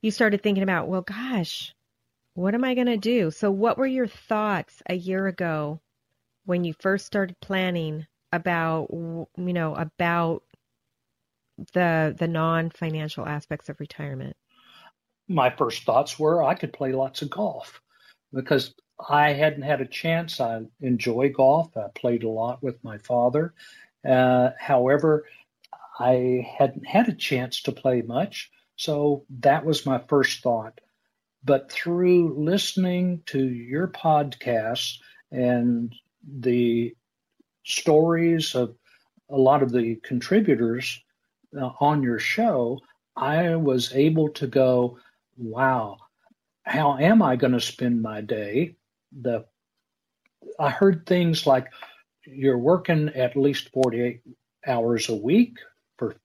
you 0.02 0.12
started 0.12 0.44
thinking 0.44 0.64
about, 0.64 0.88
well 0.88 1.02
gosh, 1.02 1.74
what 2.34 2.54
am 2.54 2.64
I 2.64 2.76
going 2.76 2.88
to 2.88 2.98
do? 2.98 3.32
So 3.32 3.50
what 3.50 3.78
were 3.78 3.88
your 3.88 4.08
thoughts 4.08 4.84
a 4.88 4.96
year 4.96 5.28
ago 5.28 5.80
when 6.46 6.64
you 6.64 6.74
first 6.74 7.06
started 7.06 7.40
planning 7.40 8.06
about 8.32 8.88
you 8.92 9.28
know 9.38 9.76
about 9.76 10.44
the 11.74 12.14
the 12.18 12.28
non-financial 12.28 13.26
aspects 13.26 13.70
of 13.70 13.80
retirement? 13.80 14.36
My 15.28 15.50
first 15.50 15.84
thoughts 15.84 16.20
were 16.20 16.44
I 16.44 16.54
could 16.54 16.74
play 16.74 16.92
lots 16.92 17.22
of 17.22 17.30
golf 17.30 17.82
because 18.34 18.76
I 19.00 19.34
hadn't 19.34 19.64
had 19.64 19.82
a 19.82 19.86
chance. 19.86 20.40
I 20.40 20.62
enjoy 20.82 21.32
golf. 21.32 21.76
I 21.76 21.88
played 21.94 22.24
a 22.24 22.30
lot 22.30 22.64
with 22.64 22.84
my 22.84 22.98
father. 22.98 23.54
Uh, 24.08 24.52
however, 24.60 25.26
I 26.00 26.48
hadn't 26.58 26.86
had 26.86 27.10
a 27.10 27.14
chance 27.14 27.62
to 27.64 27.72
play 27.72 28.02
much, 28.02 28.52
so 28.76 29.26
that 29.40 29.66
was 29.66 29.86
my 29.86 30.00
first 30.08 30.42
thought. 30.42 30.80
But 31.44 31.72
through 31.72 32.44
listening 32.44 33.22
to 33.28 33.44
your 33.44 33.88
podcast 33.88 34.98
and 35.32 35.94
the 36.28 36.96
stories 37.64 38.56
of 38.56 38.76
a 39.30 39.38
lot 39.38 39.64
of 39.64 39.72
the 39.72 39.96
contributors 39.98 41.04
uh, 41.58 41.72
on 41.80 42.04
your 42.04 42.20
show, 42.20 42.80
I 43.16 43.56
was 43.56 43.94
able 43.94 44.30
to 44.30 44.48
go, 44.48 45.00
wow, 45.38 45.98
how 46.64 46.98
am 46.98 47.22
I 47.22 47.36
going 47.36 47.54
to 47.54 47.62
spend 47.62 48.02
my 48.02 48.22
day? 48.22 48.76
The 49.20 49.46
I 50.60 50.70
heard 50.70 51.06
things 51.06 51.48
like 51.48 51.68
you're 52.26 52.58
working 52.58 53.10
at 53.10 53.36
least 53.36 53.70
48 53.74 54.22
hours 54.66 55.10
a 55.10 55.16
week 55.16 55.58
for 55.98 56.16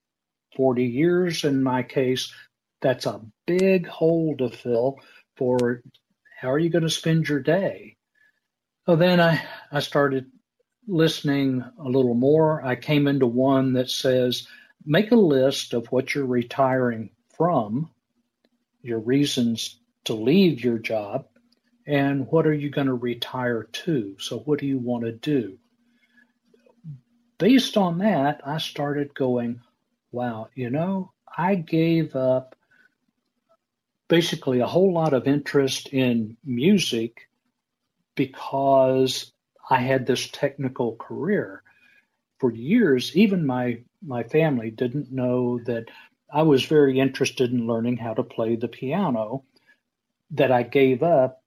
40 0.55 0.83
years 0.83 1.43
in 1.43 1.63
my 1.63 1.83
case. 1.83 2.33
That's 2.81 3.05
a 3.05 3.21
big 3.45 3.87
hole 3.87 4.35
to 4.37 4.49
fill 4.49 4.99
for 5.37 5.83
how 6.39 6.51
are 6.51 6.59
you 6.59 6.69
going 6.69 6.83
to 6.83 6.89
spend 6.89 7.29
your 7.29 7.39
day? 7.39 7.97
So 8.85 8.95
then 8.95 9.19
I, 9.19 9.43
I 9.71 9.79
started 9.79 10.25
listening 10.87 11.63
a 11.79 11.87
little 11.87 12.15
more. 12.15 12.65
I 12.65 12.75
came 12.75 13.07
into 13.07 13.27
one 13.27 13.73
that 13.73 13.89
says 13.89 14.47
make 14.83 15.11
a 15.11 15.15
list 15.15 15.73
of 15.73 15.87
what 15.91 16.15
you're 16.15 16.25
retiring 16.25 17.11
from, 17.37 17.91
your 18.81 18.99
reasons 18.99 19.79
to 20.05 20.15
leave 20.15 20.63
your 20.63 20.79
job, 20.79 21.27
and 21.85 22.27
what 22.27 22.45
are 22.45 22.53
you 22.53 22.69
going 22.69 22.87
to 22.87 22.93
retire 22.93 23.63
to? 23.63 24.15
So, 24.19 24.39
what 24.39 24.59
do 24.59 24.65
you 24.65 24.77
want 24.77 25.05
to 25.05 25.11
do? 25.11 25.57
Based 27.37 27.77
on 27.77 27.99
that, 27.99 28.41
I 28.45 28.59
started 28.59 29.15
going, 29.15 29.61
wow, 30.11 30.49
you 30.53 30.69
know, 30.69 31.11
I 31.35 31.55
gave 31.55 32.15
up 32.15 32.55
basically 34.07 34.59
a 34.59 34.67
whole 34.67 34.93
lot 34.93 35.13
of 35.13 35.27
interest 35.27 35.87
in 35.89 36.37
music 36.43 37.29
because 38.15 39.31
I 39.69 39.77
had 39.77 40.05
this 40.05 40.27
technical 40.29 40.95
career. 40.97 41.63
For 42.39 42.51
years, 42.51 43.15
even 43.15 43.45
my 43.45 43.79
my 44.03 44.23
family 44.23 44.71
didn't 44.71 45.11
know 45.11 45.59
that 45.65 45.85
I 46.31 46.41
was 46.41 46.65
very 46.65 46.99
interested 46.99 47.51
in 47.51 47.67
learning 47.67 47.97
how 47.97 48.13
to 48.15 48.23
play 48.23 48.55
the 48.55 48.67
piano 48.67 49.43
that 50.31 50.51
I 50.51 50.63
gave 50.63 51.03
up 51.03 51.40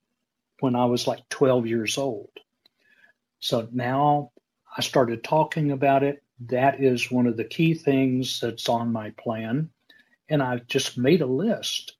when 0.64 0.74
I 0.74 0.86
was 0.86 1.06
like 1.06 1.28
12 1.28 1.66
years 1.66 1.98
old. 1.98 2.30
So 3.38 3.68
now 3.70 4.30
I 4.74 4.80
started 4.80 5.22
talking 5.22 5.72
about 5.72 6.02
it. 6.02 6.22
That 6.46 6.82
is 6.82 7.10
one 7.10 7.26
of 7.26 7.36
the 7.36 7.44
key 7.44 7.74
things 7.74 8.40
that's 8.40 8.66
on 8.70 8.90
my 8.90 9.10
plan. 9.10 9.68
And 10.30 10.42
I've 10.42 10.66
just 10.66 10.96
made 10.96 11.20
a 11.20 11.26
list. 11.26 11.98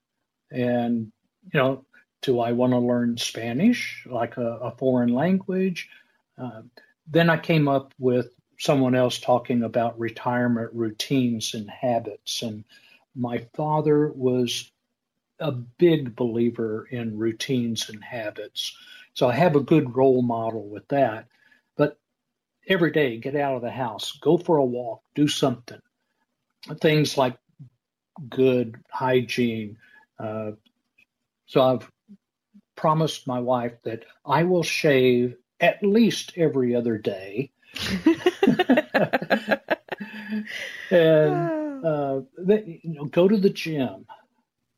And, 0.51 1.13
you 1.53 1.61
know, 1.61 1.85
do 2.23 2.41
I 2.41 2.53
want 2.53 2.73
to 2.73 2.79
learn 2.79 3.19
Spanish, 3.19 4.07
like 4.11 4.39
a, 4.39 4.57
a 4.57 4.71
foreign 4.79 5.13
language? 5.13 5.91
Uh, 6.39 6.63
then 7.07 7.29
I 7.29 7.37
came 7.37 7.69
up 7.69 7.93
with 7.99 8.31
someone 8.59 8.95
else 8.95 9.19
talking 9.19 9.63
about 9.63 9.99
retirement 9.99 10.71
routines 10.73 11.53
and 11.53 11.69
habits. 11.69 12.41
And 12.41 12.65
my 13.15 13.47
father 13.55 14.09
was 14.09 14.73
a 15.41 15.53
big 15.53 16.17
believer 16.17 16.87
in 16.91 17.19
routines 17.19 17.89
and 17.89 18.03
habits. 18.03 18.77
So 19.15 19.29
I 19.29 19.35
have 19.35 19.57
a 19.57 19.61
good 19.61 19.97
role 19.97 20.23
model 20.23 20.69
with 20.69 20.87
that. 20.89 21.27
But 21.77 21.99
every 22.69 22.93
day, 22.93 23.19
get 23.19 23.37
out 23.37 23.57
of 23.57 23.63
the 23.63 23.71
house, 23.71 24.13
go 24.21 24.37
for 24.37 24.57
a 24.57 24.65
walk, 24.65 25.03
do 25.15 25.29
something. 25.29 25.81
Things 26.81 27.19
like 27.19 27.37
good 28.29 28.77
hygiene. 28.91 29.77
Uh, 30.19 30.53
so 31.47 31.63
I've 31.63 31.91
promised 32.77 33.27
my 33.27 33.41
wife 33.41 33.75
that 33.85 34.05
I 34.25 34.45
will 34.45 34.63
shave 34.63 35.37
at 35.61 35.83
least 35.83 36.33
every 36.37 36.75
other 36.75 36.99
day. 36.99 37.51
and 40.91 41.85
uh, 41.85 42.21
you 42.47 42.81
know, 42.85 43.05
go 43.05 43.29
to 43.29 43.37
the 43.37 43.51
gym. 43.51 44.07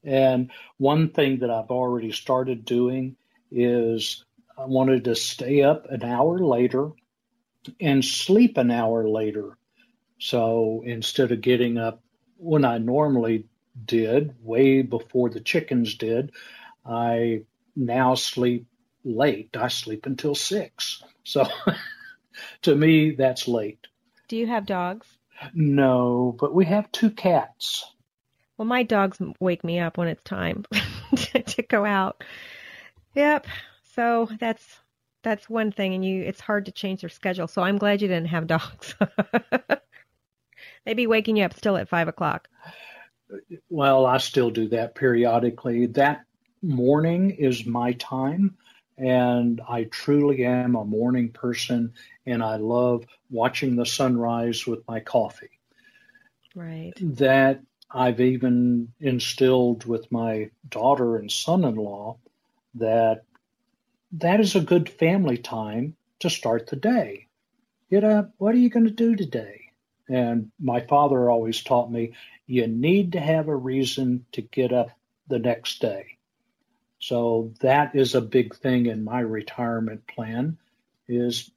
And 0.06 0.52
one 0.78 1.10
thing 1.10 1.40
that 1.40 1.50
I've 1.50 1.70
already 1.70 2.12
started 2.12 2.64
doing 2.64 3.16
is 3.50 4.24
I 4.56 4.64
wanted 4.64 5.04
to 5.04 5.16
stay 5.16 5.62
up 5.62 5.86
an 5.90 6.04
hour 6.04 6.38
later 6.38 6.92
and 7.80 8.04
sleep 8.04 8.56
an 8.56 8.70
hour 8.70 9.08
later. 9.08 9.58
So 10.18 10.82
instead 10.86 11.32
of 11.32 11.40
getting 11.40 11.76
up 11.76 12.02
when 12.38 12.64
I 12.64 12.78
normally 12.78 13.46
did, 13.84 14.34
way 14.42 14.82
before 14.82 15.28
the 15.28 15.40
chickens 15.40 15.96
did, 15.96 16.32
I 16.84 17.42
now 17.74 18.14
sleep 18.14 18.66
late. 19.04 19.56
I 19.56 19.68
sleep 19.68 20.06
until 20.06 20.34
six. 20.34 21.02
So 21.24 21.48
to 22.62 22.74
me, 22.74 23.10
that's 23.10 23.48
late. 23.48 23.86
Do 24.28 24.36
you 24.36 24.46
have 24.46 24.66
dogs? 24.66 25.06
No, 25.52 26.34
but 26.38 26.54
we 26.54 26.64
have 26.66 26.90
two 26.92 27.10
cats. 27.10 27.84
Well, 28.56 28.66
my 28.66 28.82
dogs 28.82 29.18
wake 29.38 29.64
me 29.64 29.78
up 29.78 29.98
when 29.98 30.08
it's 30.08 30.22
time 30.24 30.64
to 31.16 31.62
go 31.68 31.84
out. 31.84 32.24
Yep. 33.14 33.46
So 33.94 34.28
that's 34.38 34.78
that's 35.22 35.50
one 35.50 35.72
thing, 35.72 35.94
and 35.94 36.04
you 36.04 36.22
it's 36.22 36.40
hard 36.40 36.66
to 36.66 36.72
change 36.72 37.00
their 37.00 37.10
schedule. 37.10 37.48
So 37.48 37.62
I'm 37.62 37.78
glad 37.78 38.00
you 38.00 38.08
didn't 38.08 38.28
have 38.28 38.46
dogs. 38.46 38.94
They'd 40.84 40.94
be 40.94 41.06
waking 41.06 41.36
you 41.36 41.44
up 41.44 41.54
still 41.54 41.76
at 41.76 41.88
five 41.88 42.08
o'clock. 42.08 42.48
Well, 43.68 44.06
I 44.06 44.18
still 44.18 44.50
do 44.50 44.68
that 44.68 44.94
periodically. 44.94 45.86
That 45.86 46.24
morning 46.62 47.32
is 47.32 47.66
my 47.66 47.92
time, 47.92 48.56
and 48.96 49.60
I 49.68 49.84
truly 49.84 50.44
am 50.44 50.76
a 50.76 50.84
morning 50.84 51.30
person, 51.30 51.92
and 52.24 52.42
I 52.42 52.56
love 52.56 53.04
watching 53.30 53.76
the 53.76 53.86
sunrise 53.86 54.66
with 54.66 54.86
my 54.86 55.00
coffee. 55.00 55.50
Right. 56.54 56.92
That 57.00 57.60
I've 57.90 58.20
even 58.20 58.92
instilled 59.00 59.84
with 59.84 60.10
my 60.10 60.50
daughter 60.68 61.16
and 61.16 61.30
son-in-law 61.30 62.16
that 62.74 63.24
that 64.12 64.40
is 64.40 64.54
a 64.54 64.60
good 64.60 64.88
family 64.88 65.38
time 65.38 65.96
to 66.20 66.30
start 66.30 66.66
the 66.66 66.76
day. 66.76 67.26
Get 67.90 68.04
up. 68.04 68.32
What 68.38 68.54
are 68.54 68.58
you 68.58 68.70
going 68.70 68.86
to 68.86 68.90
do 68.90 69.14
today? 69.14 69.72
And 70.08 70.50
my 70.60 70.80
father 70.80 71.30
always 71.30 71.62
taught 71.62 71.90
me 71.90 72.12
you 72.46 72.66
need 72.66 73.12
to 73.12 73.20
have 73.20 73.48
a 73.48 73.56
reason 73.56 74.24
to 74.32 74.42
get 74.42 74.72
up 74.72 74.90
the 75.28 75.38
next 75.38 75.80
day. 75.80 76.16
So 76.98 77.52
that 77.60 77.94
is 77.94 78.14
a 78.14 78.20
big 78.20 78.54
thing 78.54 78.86
in 78.86 79.04
my 79.04 79.20
retirement 79.20 80.06
plan 80.06 80.58
is 81.08 81.50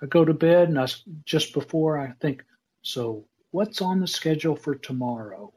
I 0.00 0.06
go 0.06 0.24
to 0.24 0.34
bed 0.34 0.68
and 0.68 0.78
I, 0.78 0.86
just 1.24 1.54
before 1.54 1.98
I 1.98 2.12
think, 2.20 2.44
so 2.82 3.24
what's 3.54 3.80
on 3.80 4.00
the 4.00 4.06
schedule 4.08 4.56
for 4.56 4.74
tomorrow? 4.74 5.52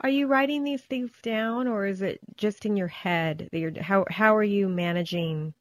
Are 0.00 0.08
you 0.08 0.28
writing 0.28 0.64
these 0.64 0.80
things 0.80 1.10
down 1.22 1.68
or 1.68 1.84
is 1.84 2.00
it 2.00 2.20
just 2.36 2.64
in 2.64 2.74
your 2.74 2.88
head 2.88 3.50
that 3.52 3.58
you're 3.58 3.82
how 3.82 4.06
how 4.08 4.34
are 4.34 4.42
you 4.42 4.66
managing 4.66 5.52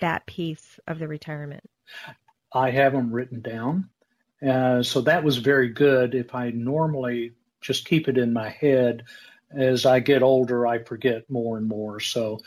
that 0.00 0.24
piece 0.24 0.80
of 0.86 0.98
the 0.98 1.06
retirement? 1.06 1.68
I 2.50 2.70
have 2.70 2.92
them 2.92 3.12
written 3.12 3.42
down. 3.42 3.90
Uh, 4.46 4.82
so 4.82 5.02
that 5.02 5.22
was 5.22 5.36
very 5.36 5.68
good. 5.68 6.14
If 6.14 6.34
I 6.34 6.50
normally 6.50 7.32
just 7.60 7.84
keep 7.84 8.08
it 8.08 8.16
in 8.16 8.32
my 8.32 8.48
head, 8.48 9.04
as 9.50 9.84
I 9.84 10.00
get 10.00 10.22
older, 10.22 10.66
I 10.66 10.82
forget 10.82 11.28
more 11.28 11.58
and 11.58 11.68
more. 11.68 12.00
So, 12.00 12.40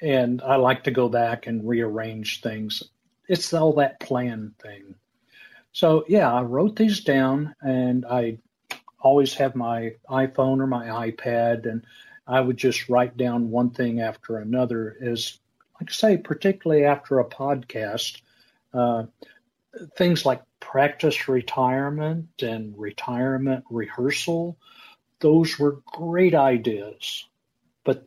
and 0.00 0.40
I 0.42 0.56
like 0.56 0.84
to 0.84 0.90
go 0.92 1.08
back 1.08 1.48
and 1.48 1.68
rearrange 1.68 2.40
things. 2.40 2.84
It's 3.28 3.52
all 3.52 3.74
that 3.74 3.98
plan 4.00 4.54
thing. 4.62 4.94
So, 5.72 6.04
yeah, 6.08 6.32
I 6.32 6.42
wrote 6.42 6.76
these 6.76 7.00
down 7.00 7.54
and 7.62 8.04
I 8.04 8.38
always 9.00 9.34
have 9.34 9.54
my 9.54 9.94
iPhone 10.08 10.60
or 10.60 10.66
my 10.66 11.10
iPad, 11.10 11.66
and 11.66 11.84
I 12.26 12.40
would 12.40 12.56
just 12.56 12.88
write 12.88 13.16
down 13.16 13.50
one 13.50 13.70
thing 13.70 14.00
after 14.00 14.38
another. 14.38 14.96
Is 15.00 15.38
like 15.80 15.90
I 15.90 15.92
say, 15.92 16.16
particularly 16.16 16.84
after 16.84 17.18
a 17.18 17.28
podcast, 17.28 18.20
uh, 18.72 19.04
things 19.96 20.24
like 20.24 20.42
practice 20.60 21.28
retirement 21.28 22.28
and 22.42 22.78
retirement 22.78 23.64
rehearsal, 23.70 24.56
those 25.20 25.58
were 25.58 25.80
great 25.86 26.34
ideas, 26.34 27.26
but 27.84 28.06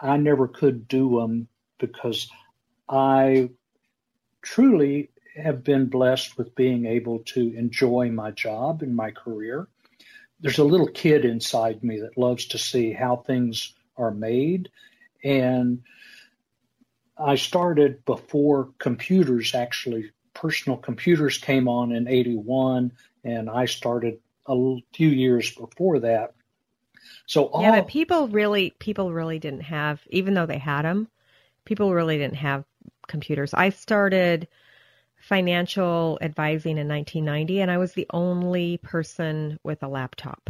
I 0.00 0.16
never 0.16 0.48
could 0.48 0.88
do 0.88 1.20
them 1.20 1.48
because 1.78 2.28
I 2.88 3.50
truly 4.42 5.10
have 5.38 5.64
been 5.64 5.86
blessed 5.86 6.36
with 6.36 6.54
being 6.54 6.86
able 6.86 7.20
to 7.20 7.54
enjoy 7.56 8.10
my 8.10 8.30
job 8.30 8.82
and 8.82 8.94
my 8.94 9.10
career. 9.10 9.68
There's 10.40 10.58
a 10.58 10.64
little 10.64 10.88
kid 10.88 11.24
inside 11.24 11.82
me 11.82 12.00
that 12.00 12.18
loves 12.18 12.46
to 12.46 12.58
see 12.58 12.92
how 12.92 13.16
things 13.16 13.74
are 13.96 14.12
made. 14.12 14.70
And 15.24 15.82
I 17.16 17.34
started 17.34 18.04
before 18.04 18.70
computers 18.78 19.54
actually 19.54 20.12
personal 20.34 20.76
computers 20.76 21.36
came 21.36 21.66
on 21.66 21.90
in 21.90 22.06
81 22.06 22.92
and 23.24 23.50
I 23.50 23.64
started 23.64 24.20
a 24.46 24.76
few 24.94 25.08
years 25.08 25.50
before 25.50 25.98
that. 26.00 26.34
So 27.26 27.46
all, 27.46 27.62
yeah, 27.62 27.72
but 27.72 27.88
people 27.88 28.28
really 28.28 28.70
people 28.78 29.12
really 29.12 29.38
didn't 29.38 29.62
have 29.62 30.00
even 30.10 30.34
though 30.34 30.46
they 30.46 30.58
had 30.58 30.82
them, 30.82 31.08
people 31.64 31.92
really 31.92 32.18
didn't 32.18 32.36
have 32.36 32.64
computers. 33.08 33.52
I 33.52 33.70
started 33.70 34.46
financial 35.28 36.18
advising 36.22 36.78
in 36.78 36.88
1990 36.88 37.60
and 37.60 37.70
I 37.70 37.76
was 37.76 37.92
the 37.92 38.06
only 38.14 38.78
person 38.78 39.58
with 39.62 39.82
a 39.82 39.88
laptop. 39.88 40.48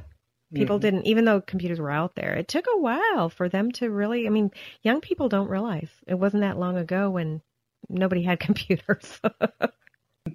People 0.54 0.76
mm-hmm. 0.76 0.82
didn't 0.82 1.06
even 1.06 1.24
though 1.24 1.40
computers 1.40 1.80
were 1.80 1.90
out 1.90 2.14
there. 2.14 2.34
It 2.34 2.46
took 2.46 2.66
a 2.72 2.78
while 2.78 3.28
for 3.28 3.48
them 3.48 3.72
to 3.72 3.90
really 3.90 4.28
I 4.28 4.30
mean, 4.30 4.52
young 4.82 5.00
people 5.00 5.28
don't 5.28 5.48
realize 5.48 5.90
it 6.06 6.14
wasn't 6.14 6.42
that 6.42 6.58
long 6.58 6.76
ago 6.76 7.10
when 7.10 7.42
nobody 7.88 8.22
had 8.22 8.38
computers. 8.48 9.20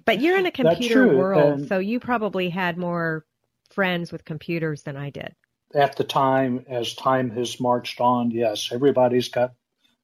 but 0.04 0.20
you're 0.20 0.36
in 0.36 0.46
a 0.46 0.52
computer 0.52 1.16
world, 1.16 1.66
so 1.66 1.78
you 1.78 1.98
probably 1.98 2.50
had 2.50 2.76
more 2.76 3.24
friends 3.70 4.12
with 4.12 4.26
computers 4.26 4.82
than 4.82 4.96
I 4.96 5.08
did. 5.08 5.34
At 5.74 5.96
the 5.96 6.04
time, 6.04 6.66
as 6.68 6.94
time 6.94 7.30
has 7.30 7.58
marched 7.58 7.98
on, 7.98 8.30
yes, 8.30 8.68
everybody's 8.70 9.30
got 9.30 9.54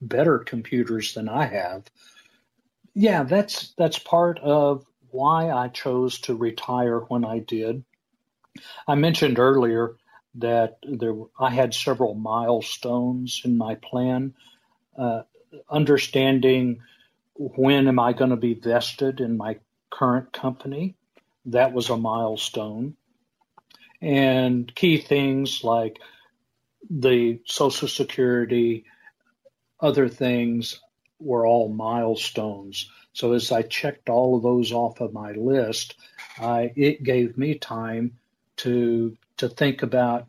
better 0.00 0.38
computers 0.38 1.12
than 1.12 1.29
I 1.29 1.44
have. 1.44 1.85
Yeah, 2.94 3.22
that's 3.22 3.72
that's 3.79 3.98
part 3.98 4.38
of 4.40 4.85
why 5.11 5.50
I 5.50 5.68
chose 5.68 6.20
to 6.20 6.37
retire 6.37 7.00
when 7.00 7.24
I 7.24 7.38
did. 7.40 7.85
I 8.87 8.94
mentioned 8.94 9.38
earlier 9.38 9.96
that 10.37 10.79
there 10.83 11.14
I 11.38 11.50
had 11.50 11.74
several 11.74 12.14
milestones 12.14 13.42
in 13.44 13.57
my 13.57 13.76
plan. 13.76 14.35
Uh, 14.96 15.22
understanding 15.68 16.81
when 17.35 17.88
am 17.88 17.98
I 17.98 18.12
going 18.12 18.31
to 18.31 18.37
be 18.37 18.55
vested 18.55 19.20
in 19.20 19.37
my 19.37 19.59
current 19.90 20.33
company. 20.33 20.94
That 21.46 21.72
was 21.72 21.90
a 21.90 21.96
milestone. 21.96 22.96
And 24.00 24.72
key 24.74 24.98
things 24.98 25.62
like 25.64 26.00
the 26.88 27.40
Social 27.44 27.88
Security, 27.88 28.85
other 29.81 30.09
things 30.09 30.81
were 31.20 31.46
all 31.46 31.68
milestones. 31.68 32.90
So 33.12 33.33
as 33.33 33.52
I 33.52 33.62
checked 33.62 34.09
all 34.09 34.37
of 34.37 34.42
those 34.42 34.72
off 34.72 35.00
of 35.00 35.12
my 35.12 35.33
list, 35.33 35.96
it 36.40 37.02
gave 37.02 37.37
me 37.37 37.56
time 37.56 38.18
to 38.59 39.16
to 39.37 39.48
think 39.48 39.83
about 39.83 40.26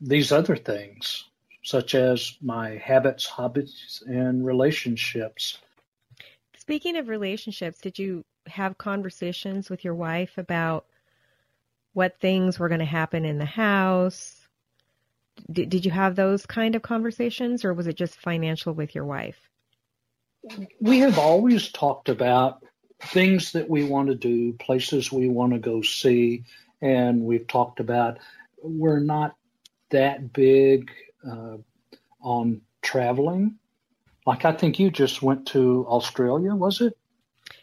these 0.00 0.32
other 0.32 0.56
things, 0.56 1.24
such 1.62 1.94
as 1.94 2.36
my 2.40 2.76
habits, 2.76 3.26
hobbies, 3.26 4.02
and 4.06 4.46
relationships. 4.46 5.58
Speaking 6.58 6.96
of 6.96 7.08
relationships, 7.08 7.80
did 7.80 7.98
you 7.98 8.24
have 8.46 8.78
conversations 8.78 9.68
with 9.68 9.84
your 9.84 9.94
wife 9.94 10.38
about 10.38 10.86
what 11.92 12.20
things 12.20 12.58
were 12.58 12.68
going 12.68 12.80
to 12.80 12.86
happen 12.86 13.24
in 13.24 13.38
the 13.38 13.44
house? 13.44 14.46
D- 15.50 15.66
did 15.66 15.84
you 15.84 15.90
have 15.90 16.14
those 16.16 16.46
kind 16.46 16.74
of 16.74 16.82
conversations, 16.82 17.64
or 17.64 17.74
was 17.74 17.86
it 17.86 17.96
just 17.96 18.20
financial 18.20 18.72
with 18.72 18.94
your 18.94 19.04
wife? 19.04 19.49
We 20.80 21.00
have 21.00 21.18
always 21.18 21.70
talked 21.70 22.08
about 22.08 22.64
things 23.02 23.52
that 23.52 23.68
we 23.68 23.84
want 23.84 24.08
to 24.08 24.14
do, 24.14 24.52
places 24.54 25.12
we 25.12 25.28
want 25.28 25.52
to 25.52 25.58
go 25.58 25.82
see, 25.82 26.44
and 26.80 27.22
we've 27.22 27.46
talked 27.46 27.80
about 27.80 28.18
we're 28.62 29.00
not 29.00 29.36
that 29.90 30.32
big 30.32 30.90
uh, 31.26 31.56
on 32.22 32.60
traveling. 32.82 33.56
Like 34.26 34.44
I 34.44 34.52
think 34.52 34.78
you 34.78 34.90
just 34.90 35.22
went 35.22 35.46
to 35.48 35.86
Australia, 35.88 36.54
was 36.54 36.80
it? 36.80 36.96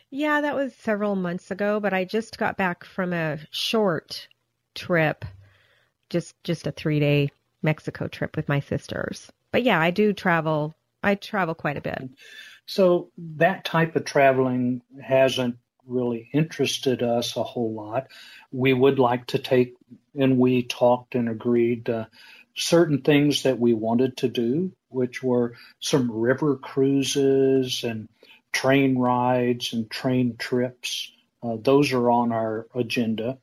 Yeah, 0.09 0.41
that 0.41 0.55
was 0.55 0.73
several 0.73 1.15
months 1.15 1.51
ago, 1.51 1.79
but 1.79 1.93
I 1.93 2.05
just 2.05 2.37
got 2.37 2.57
back 2.57 2.83
from 2.85 3.13
a 3.13 3.39
short 3.51 4.27
trip, 4.73 5.25
just 6.09 6.41
just 6.43 6.67
a 6.67 6.71
3-day 6.71 7.29
Mexico 7.61 8.07
trip 8.07 8.35
with 8.35 8.47
my 8.47 8.59
sisters. 8.59 9.31
But 9.51 9.63
yeah, 9.63 9.79
I 9.79 9.91
do 9.91 10.13
travel. 10.13 10.75
I 11.03 11.15
travel 11.15 11.55
quite 11.55 11.77
a 11.77 11.81
bit. 11.81 12.09
So 12.67 13.11
that 13.37 13.63
type 13.63 13.95
of 13.95 14.03
traveling 14.03 14.81
hasn't 15.01 15.57
really 15.85 16.29
interested 16.33 17.01
us 17.01 17.37
a 17.37 17.43
whole 17.43 17.73
lot. 17.73 18.07
We 18.51 18.73
would 18.73 18.99
like 18.99 19.27
to 19.27 19.39
take, 19.39 19.75
and 20.13 20.37
we 20.37 20.63
talked 20.63 21.15
and 21.15 21.29
agreed 21.29 21.89
uh, 21.89 22.05
certain 22.55 23.01
things 23.01 23.43
that 23.43 23.57
we 23.57 23.73
wanted 23.73 24.17
to 24.17 24.27
do, 24.27 24.73
which 24.89 25.23
were 25.23 25.53
some 25.79 26.11
river 26.11 26.57
cruises 26.57 27.85
and 27.85 28.09
train 28.51 28.97
rides 28.97 29.71
and 29.71 29.89
train 29.89 30.35
trips. 30.37 31.11
Uh, 31.41 31.55
those 31.61 31.93
are 31.93 32.11
on 32.11 32.33
our 32.33 32.67
agenda. 32.75 33.37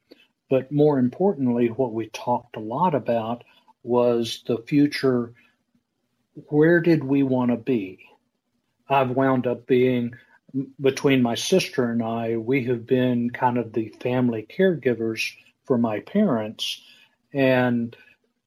But 0.50 0.70
more 0.70 0.98
importantly, 0.98 1.68
what 1.68 1.94
we 1.94 2.08
talked 2.08 2.56
a 2.56 2.60
lot 2.60 2.94
about 2.94 3.42
was 3.82 4.42
the 4.46 4.58
future. 4.58 5.32
Where 6.48 6.80
did 6.80 7.02
we 7.02 7.22
want 7.22 7.52
to 7.52 7.56
be? 7.56 8.06
I've 8.88 9.10
wound 9.10 9.46
up 9.46 9.66
being 9.66 10.14
between 10.80 11.22
my 11.22 11.34
sister 11.34 11.90
and 11.90 12.02
I, 12.02 12.36
we 12.36 12.64
have 12.64 12.86
been 12.86 13.30
kind 13.30 13.58
of 13.58 13.72
the 13.72 13.88
family 14.00 14.46
caregivers 14.48 15.32
for 15.64 15.78
my 15.78 16.00
parents. 16.00 16.80
And 17.32 17.96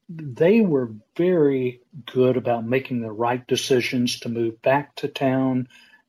they 0.08 0.62
were 0.62 0.92
very 1.16 1.80
good 2.06 2.36
about 2.36 2.66
making 2.66 3.02
the 3.02 3.12
right 3.12 3.46
decisions 3.46 4.20
to 4.20 4.30
move 4.30 4.62
back 4.62 4.94
to 4.96 5.08
town 5.08 5.68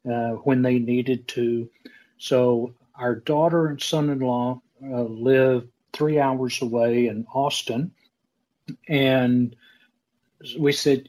uh, 0.10 0.32
when 0.32 0.62
they 0.62 0.80
needed 0.80 1.28
to. 1.30 1.70
So 2.18 2.76
our 2.96 3.16
daughter 3.16 3.68
and 3.68 3.82
son-in-law 3.82 4.62
uh, 4.82 5.04
live 5.04 5.68
three 5.92 6.20
hours 6.20 6.62
away 6.62 7.08
in 7.08 7.26
Austin, 7.34 7.92
and 8.88 9.56
we 10.58 10.72
said, 10.72 11.09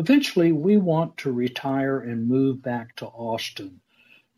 eventually 0.00 0.50
we 0.50 0.78
want 0.78 1.18
to 1.18 1.30
retire 1.30 2.00
and 2.00 2.26
move 2.26 2.62
back 2.62 2.96
to 2.96 3.06
Austin. 3.06 3.80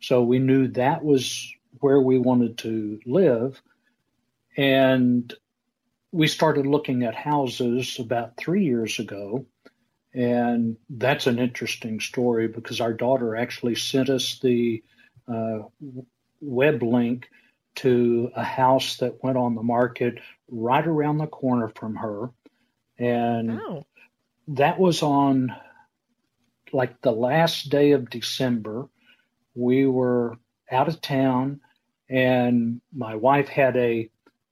So 0.01 0.21
we 0.21 0.39
knew 0.39 0.67
that 0.69 1.03
was 1.03 1.51
where 1.79 2.01
we 2.01 2.19
wanted 2.19 2.57
to 2.59 2.99
live. 3.05 3.61
And 4.57 5.33
we 6.11 6.27
started 6.27 6.67
looking 6.67 7.03
at 7.03 7.15
houses 7.15 7.97
about 7.97 8.37
three 8.37 8.65
years 8.65 8.99
ago. 8.99 9.45
And 10.13 10.77
that's 10.89 11.25
an 11.25 11.39
interesting 11.39 11.99
story 11.99 12.47
because 12.47 12.81
our 12.81 12.93
daughter 12.93 13.35
actually 13.35 13.75
sent 13.75 14.09
us 14.09 14.39
the 14.39 14.83
uh, 15.27 15.59
web 16.41 16.83
link 16.83 17.29
to 17.75 18.29
a 18.35 18.43
house 18.43 18.97
that 18.97 19.23
went 19.23 19.37
on 19.37 19.55
the 19.55 19.63
market 19.63 20.19
right 20.49 20.85
around 20.85 21.17
the 21.17 21.25
corner 21.25 21.69
from 21.69 21.95
her. 21.95 22.29
And 22.99 23.59
oh 23.59 23.85
that 24.47 24.79
was 24.79 25.01
on 25.03 25.55
like 26.71 27.01
the 27.01 27.11
last 27.11 27.69
day 27.69 27.91
of 27.91 28.09
December. 28.09 28.87
We 29.55 29.85
were 29.85 30.37
out 30.71 30.87
of 30.87 31.01
town, 31.01 31.61
and 32.09 32.81
my 32.91 33.15
wife 33.15 33.47
had 33.47 33.77
a, 33.77 34.09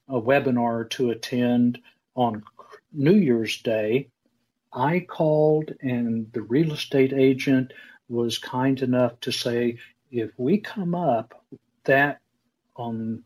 a 0.08 0.22
webinar 0.22 0.90
to 0.92 1.10
attend 1.10 1.80
on 2.16 2.44
New 2.94 3.16
Year's 3.16 3.62
Day. 3.62 4.10
I 4.72 5.00
called, 5.00 5.74
and 5.82 6.32
the 6.32 6.44
real 6.44 6.74
estate 6.74 7.14
agent 7.14 7.74
was 8.08 8.38
kind 8.38 8.82
enough 8.82 9.20
to 9.22 9.32
say, 9.32 9.80
if 10.12 10.32
we 10.38 10.60
come 10.60 10.94
up, 10.94 11.44
that 11.86 12.20
on 12.76 13.24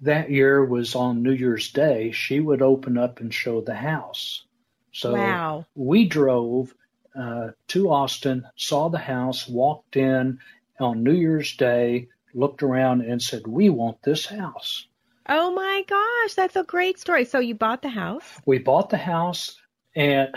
that 0.00 0.30
year 0.30 0.64
was 0.64 0.94
on 0.94 1.22
New 1.22 1.32
Year's 1.32 1.70
Day, 1.72 2.12
she 2.12 2.40
would 2.40 2.62
open 2.62 2.96
up 2.96 3.20
and 3.20 3.32
show 3.34 3.60
the 3.60 3.74
house. 3.74 4.44
So 4.92 5.14
wow. 5.14 5.66
we 5.74 6.06
drove 6.06 6.74
uh, 7.18 7.48
to 7.68 7.90
Austin, 7.90 8.46
saw 8.56 8.88
the 8.88 8.98
house, 8.98 9.48
walked 9.48 9.96
in 9.96 10.38
on 10.78 11.02
New 11.02 11.12
Year's 11.12 11.56
Day, 11.56 12.08
looked 12.34 12.62
around, 12.62 13.02
and 13.02 13.20
said, 13.20 13.46
"We 13.46 13.70
want 13.70 14.02
this 14.02 14.26
house." 14.26 14.86
Oh 15.28 15.52
my 15.52 15.84
gosh, 15.86 16.34
that's 16.34 16.56
a 16.56 16.64
great 16.64 16.98
story. 16.98 17.24
So 17.24 17.38
you 17.38 17.54
bought 17.54 17.82
the 17.82 17.88
house? 17.88 18.24
We 18.46 18.58
bought 18.58 18.90
the 18.90 18.96
house, 18.96 19.60
and 19.94 20.34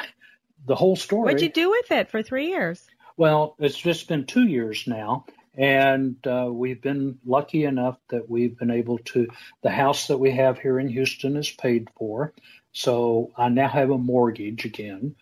the 0.66 0.76
whole 0.76 0.96
story. 0.96 1.26
What'd 1.26 1.42
you 1.42 1.52
do 1.52 1.70
with 1.70 1.92
it 1.92 2.10
for 2.10 2.22
three 2.22 2.48
years? 2.48 2.86
Well, 3.18 3.56
it's 3.60 3.78
just 3.78 4.08
been 4.08 4.26
two 4.26 4.48
years 4.48 4.86
now, 4.88 5.26
and 5.56 6.16
uh, 6.26 6.50
we've 6.52 6.82
been 6.82 7.20
lucky 7.26 7.66
enough 7.66 7.98
that 8.10 8.30
we've 8.30 8.58
been 8.58 8.72
able 8.72 8.98
to. 9.00 9.28
The 9.62 9.70
house 9.70 10.08
that 10.08 10.18
we 10.18 10.32
have 10.32 10.60
here 10.60 10.80
in 10.80 10.90
Houston 10.90 11.38
is 11.38 11.52
paid 11.52 11.90
for. 11.98 12.34
So 12.74 13.32
I 13.38 13.50
now 13.50 13.68
have 13.68 13.92
a 13.92 13.98
mortgage 13.98 14.66
again. 14.66 15.16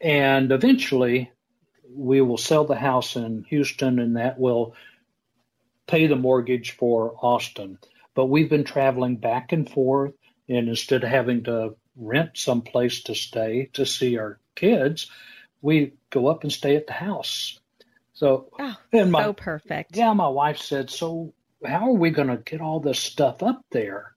And 0.00 0.52
eventually 0.52 1.30
we 1.94 2.20
will 2.20 2.36
sell 2.36 2.64
the 2.64 2.76
house 2.76 3.16
in 3.16 3.44
Houston 3.48 3.98
and 3.98 4.16
that 4.16 4.38
will 4.38 4.74
pay 5.86 6.06
the 6.06 6.16
mortgage 6.16 6.72
for 6.72 7.16
Austin. 7.22 7.78
But 8.14 8.26
we've 8.26 8.50
been 8.50 8.64
traveling 8.64 9.16
back 9.16 9.52
and 9.52 9.70
forth 9.70 10.12
and 10.48 10.68
instead 10.68 11.04
of 11.04 11.10
having 11.10 11.44
to 11.44 11.76
rent 11.96 12.32
some 12.34 12.62
place 12.62 13.02
to 13.04 13.14
stay 13.14 13.70
to 13.72 13.86
see 13.86 14.18
our 14.18 14.38
kids, 14.54 15.10
we 15.62 15.92
go 16.10 16.26
up 16.26 16.42
and 16.42 16.52
stay 16.52 16.76
at 16.76 16.86
the 16.86 16.92
house. 16.92 17.58
So, 18.12 18.48
oh, 18.58 18.76
and 18.92 19.12
my, 19.12 19.22
so 19.22 19.32
perfect. 19.32 19.96
Yeah, 19.96 20.12
my 20.12 20.28
wife 20.28 20.58
said, 20.58 20.90
so 20.90 21.32
how 21.64 21.90
are 21.90 21.98
we 21.98 22.10
going 22.10 22.28
to 22.28 22.38
get 22.38 22.60
all 22.60 22.80
this 22.80 22.98
stuff 22.98 23.42
up 23.42 23.64
there? 23.70 24.15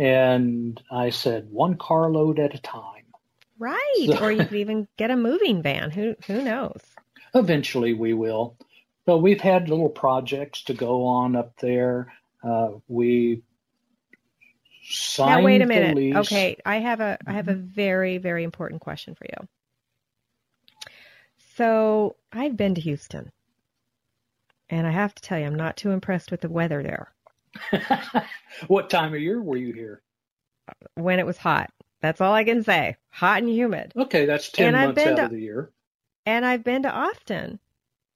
And 0.00 0.82
I 0.90 1.10
said, 1.10 1.50
one 1.50 1.76
carload 1.76 2.38
at 2.38 2.54
a 2.54 2.58
time. 2.58 3.04
Right. 3.58 4.06
So, 4.06 4.18
or 4.18 4.32
you 4.32 4.46
could 4.46 4.56
even 4.56 4.88
get 4.96 5.10
a 5.10 5.16
moving 5.16 5.62
van. 5.62 5.90
Who 5.90 6.16
who 6.26 6.42
knows? 6.42 6.80
Eventually 7.34 7.92
we 7.92 8.14
will. 8.14 8.56
But 9.04 9.18
we've 9.18 9.42
had 9.42 9.68
little 9.68 9.90
projects 9.90 10.62
to 10.64 10.74
go 10.74 11.04
on 11.04 11.36
up 11.36 11.58
there. 11.60 12.14
Uh, 12.42 12.70
we 12.88 13.42
signed 14.88 15.42
now 15.42 15.44
wait 15.44 15.60
a 15.60 15.66
minute. 15.66 16.16
Okay, 16.16 16.56
I 16.64 16.76
have 16.76 17.00
a 17.00 17.18
I 17.26 17.32
have 17.32 17.48
a 17.48 17.54
mm-hmm. 17.54 17.66
very 17.66 18.16
very 18.16 18.42
important 18.42 18.80
question 18.80 19.14
for 19.14 19.26
you. 19.26 19.48
So 21.56 22.16
I've 22.32 22.56
been 22.56 22.74
to 22.74 22.80
Houston, 22.80 23.32
and 24.70 24.86
I 24.86 24.92
have 24.92 25.14
to 25.14 25.22
tell 25.22 25.38
you, 25.38 25.44
I'm 25.44 25.56
not 25.56 25.76
too 25.76 25.90
impressed 25.90 26.30
with 26.30 26.40
the 26.40 26.48
weather 26.48 26.82
there. 26.82 27.12
what 28.68 28.90
time 28.90 29.14
of 29.14 29.20
year 29.20 29.42
were 29.42 29.56
you 29.56 29.72
here? 29.72 30.02
When 30.94 31.18
it 31.18 31.26
was 31.26 31.36
hot. 31.36 31.70
That's 32.00 32.20
all 32.20 32.32
I 32.32 32.44
can 32.44 32.62
say. 32.62 32.96
Hot 33.10 33.42
and 33.42 33.50
humid. 33.50 33.92
Okay, 33.96 34.24
that's 34.24 34.50
10 34.50 34.74
and 34.74 34.86
months 34.86 35.02
out 35.02 35.16
to, 35.16 35.24
of 35.26 35.30
the 35.30 35.40
year. 35.40 35.70
And 36.24 36.44
I've 36.46 36.64
been 36.64 36.82
to 36.82 36.90
Austin. 36.90 37.58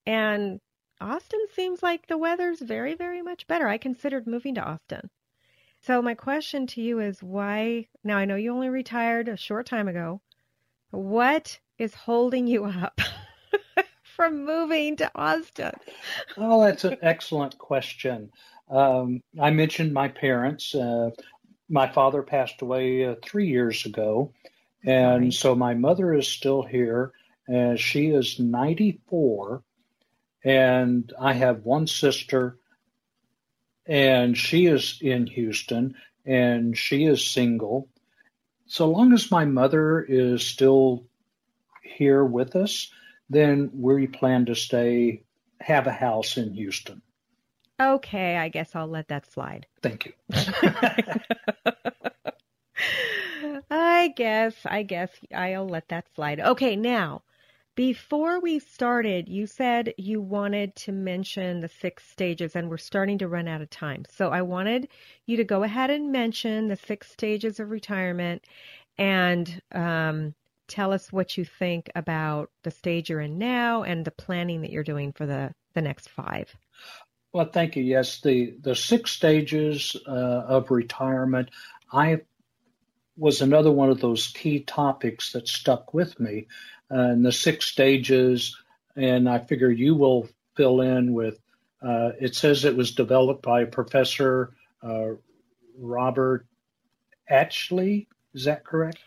And 0.06 0.60
Austin 1.00 1.40
seems 1.54 1.82
like 1.82 2.06
the 2.06 2.18
weather's 2.18 2.60
very, 2.60 2.94
very 2.94 3.22
much 3.22 3.46
better. 3.46 3.68
I 3.68 3.78
considered 3.78 4.26
moving 4.26 4.54
to 4.54 4.62
Austin. 4.62 5.10
So 5.82 6.00
my 6.00 6.14
question 6.14 6.66
to 6.68 6.80
you 6.80 6.98
is 7.00 7.22
why 7.22 7.88
now 8.02 8.16
I 8.16 8.24
know 8.24 8.36
you 8.36 8.52
only 8.52 8.70
retired 8.70 9.28
a 9.28 9.36
short 9.36 9.66
time 9.66 9.86
ago. 9.86 10.22
What 10.90 11.58
is 11.78 11.94
holding 11.94 12.46
you 12.46 12.64
up 12.64 13.00
from 14.02 14.46
moving 14.46 14.96
to 14.96 15.10
Austin? 15.14 15.72
Oh, 16.38 16.64
that's 16.64 16.84
an 16.84 16.96
excellent 17.02 17.58
question. 17.58 18.30
Um, 18.70 19.22
I 19.40 19.50
mentioned 19.50 19.92
my 19.92 20.08
parents. 20.08 20.74
Uh, 20.74 21.10
my 21.68 21.88
father 21.88 22.22
passed 22.22 22.62
away 22.62 23.04
uh, 23.04 23.14
three 23.22 23.48
years 23.48 23.86
ago, 23.86 24.32
and 24.84 25.32
so 25.32 25.54
my 25.54 25.74
mother 25.74 26.14
is 26.14 26.28
still 26.28 26.62
here, 26.62 27.12
and 27.48 27.78
she 27.78 28.08
is 28.08 28.38
94, 28.38 29.62
and 30.44 31.12
I 31.18 31.32
have 31.32 31.64
one 31.64 31.86
sister, 31.86 32.58
and 33.86 34.36
she 34.36 34.66
is 34.66 34.98
in 35.00 35.26
Houston, 35.26 35.94
and 36.24 36.76
she 36.76 37.04
is 37.04 37.26
single. 37.26 37.88
So 38.66 38.90
long 38.90 39.12
as 39.12 39.30
my 39.30 39.44
mother 39.44 40.02
is 40.02 40.46
still 40.46 41.06
here 41.82 42.24
with 42.24 42.56
us, 42.56 42.90
then 43.28 43.70
we 43.74 44.06
plan 44.06 44.46
to 44.46 44.54
stay, 44.54 45.22
have 45.60 45.86
a 45.86 45.92
house 45.92 46.36
in 46.36 46.52
Houston. 46.54 47.02
Okay, 47.80 48.36
I 48.36 48.48
guess 48.48 48.74
I'll 48.74 48.86
let 48.88 49.08
that 49.08 49.26
slide. 49.30 49.66
Thank 49.82 50.06
you. 50.06 50.12
I 53.70 54.08
guess, 54.16 54.54
I 54.66 54.82
guess 54.82 55.10
I'll 55.34 55.68
let 55.68 55.88
that 55.88 56.06
slide. 56.14 56.40
Okay, 56.40 56.76
now, 56.76 57.22
Before 57.76 58.40
we 58.40 58.58
started, 58.60 59.28
you 59.28 59.46
said 59.46 59.92
you 59.98 60.20
wanted 60.22 60.74
to 60.76 60.92
mention 60.92 61.60
the 61.60 61.68
six 61.68 62.04
stages, 62.06 62.56
and 62.56 62.68
we're 62.70 62.76
starting 62.78 63.18
to 63.18 63.28
run 63.28 63.48
out 63.48 63.60
of 63.62 63.70
time. 63.70 64.04
So 64.10 64.30
I 64.30 64.42
wanted 64.42 64.88
you 65.26 65.36
to 65.38 65.44
go 65.44 65.62
ahead 65.64 65.90
and 65.90 66.10
mention 66.12 66.68
the 66.68 66.76
six 66.76 67.10
stages 67.12 67.60
of 67.60 67.70
retirement 67.70 68.44
and 68.98 69.60
um, 69.72 70.34
tell 70.68 70.92
us 70.92 71.12
what 71.12 71.36
you 71.38 71.44
think 71.44 71.90
about 71.96 72.50
the 72.64 72.70
stage 72.72 73.08
you're 73.10 73.20
in 73.22 73.38
now 73.38 73.82
and 73.84 74.04
the 74.06 74.10
planning 74.12 74.62
that 74.62 74.70
you're 74.72 74.82
doing 74.84 75.12
for 75.12 75.26
the, 75.26 75.54
the 75.74 75.82
next 75.82 76.08
five. 76.10 76.54
Well, 77.34 77.50
thank 77.52 77.74
you. 77.74 77.82
Yes, 77.82 78.20
the, 78.20 78.54
the 78.60 78.76
six 78.76 79.10
stages 79.10 79.96
uh, 80.06 80.10
of 80.10 80.70
retirement, 80.70 81.50
I 81.92 82.20
was 83.16 83.42
another 83.42 83.72
one 83.72 83.90
of 83.90 84.00
those 84.00 84.28
key 84.28 84.60
topics 84.60 85.32
that 85.32 85.48
stuck 85.48 85.92
with 85.92 86.20
me 86.20 86.46
and 86.88 87.26
the 87.26 87.32
six 87.32 87.66
stages. 87.66 88.56
And 88.94 89.28
I 89.28 89.40
figure 89.40 89.68
you 89.68 89.96
will 89.96 90.28
fill 90.54 90.80
in 90.80 91.12
with. 91.12 91.40
Uh, 91.82 92.10
it 92.20 92.36
says 92.36 92.64
it 92.64 92.76
was 92.76 92.92
developed 92.92 93.42
by 93.42 93.64
Professor 93.64 94.54
uh, 94.80 95.14
Robert 95.76 96.46
Atchley. 97.28 98.06
Is 98.32 98.44
that 98.44 98.64
correct? 98.64 98.98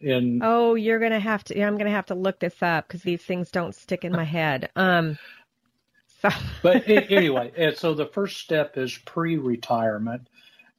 In 0.00 0.40
oh, 0.42 0.74
you're 0.74 0.98
gonna 0.98 1.20
have 1.20 1.44
to. 1.44 1.62
I'm 1.62 1.78
gonna 1.78 1.90
have 1.90 2.06
to 2.06 2.14
look 2.14 2.40
this 2.40 2.62
up 2.62 2.88
because 2.88 3.02
these 3.02 3.22
things 3.22 3.50
don't 3.50 3.74
stick 3.74 4.04
in 4.04 4.12
my 4.12 4.24
head. 4.24 4.70
Um. 4.74 5.18
but 6.62 6.88
anyway, 6.88 7.52
and 7.56 7.76
so 7.76 7.94
the 7.94 8.06
first 8.06 8.38
step 8.38 8.76
is 8.76 8.96
pre-retirement, 9.04 10.28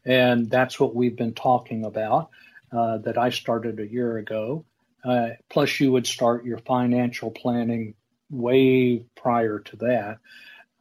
and 0.05 0.49
that's 0.49 0.79
what 0.79 0.95
we've 0.95 1.15
been 1.15 1.33
talking 1.33 1.85
about. 1.85 2.29
Uh, 2.71 2.97
that 2.97 3.17
I 3.17 3.29
started 3.29 3.79
a 3.79 3.87
year 3.87 4.17
ago, 4.17 4.65
uh, 5.05 5.29
plus, 5.49 5.79
you 5.79 5.91
would 5.91 6.07
start 6.07 6.45
your 6.45 6.57
financial 6.57 7.29
planning 7.29 7.93
way 8.29 9.05
prior 9.15 9.59
to 9.59 9.75
that. 9.77 10.17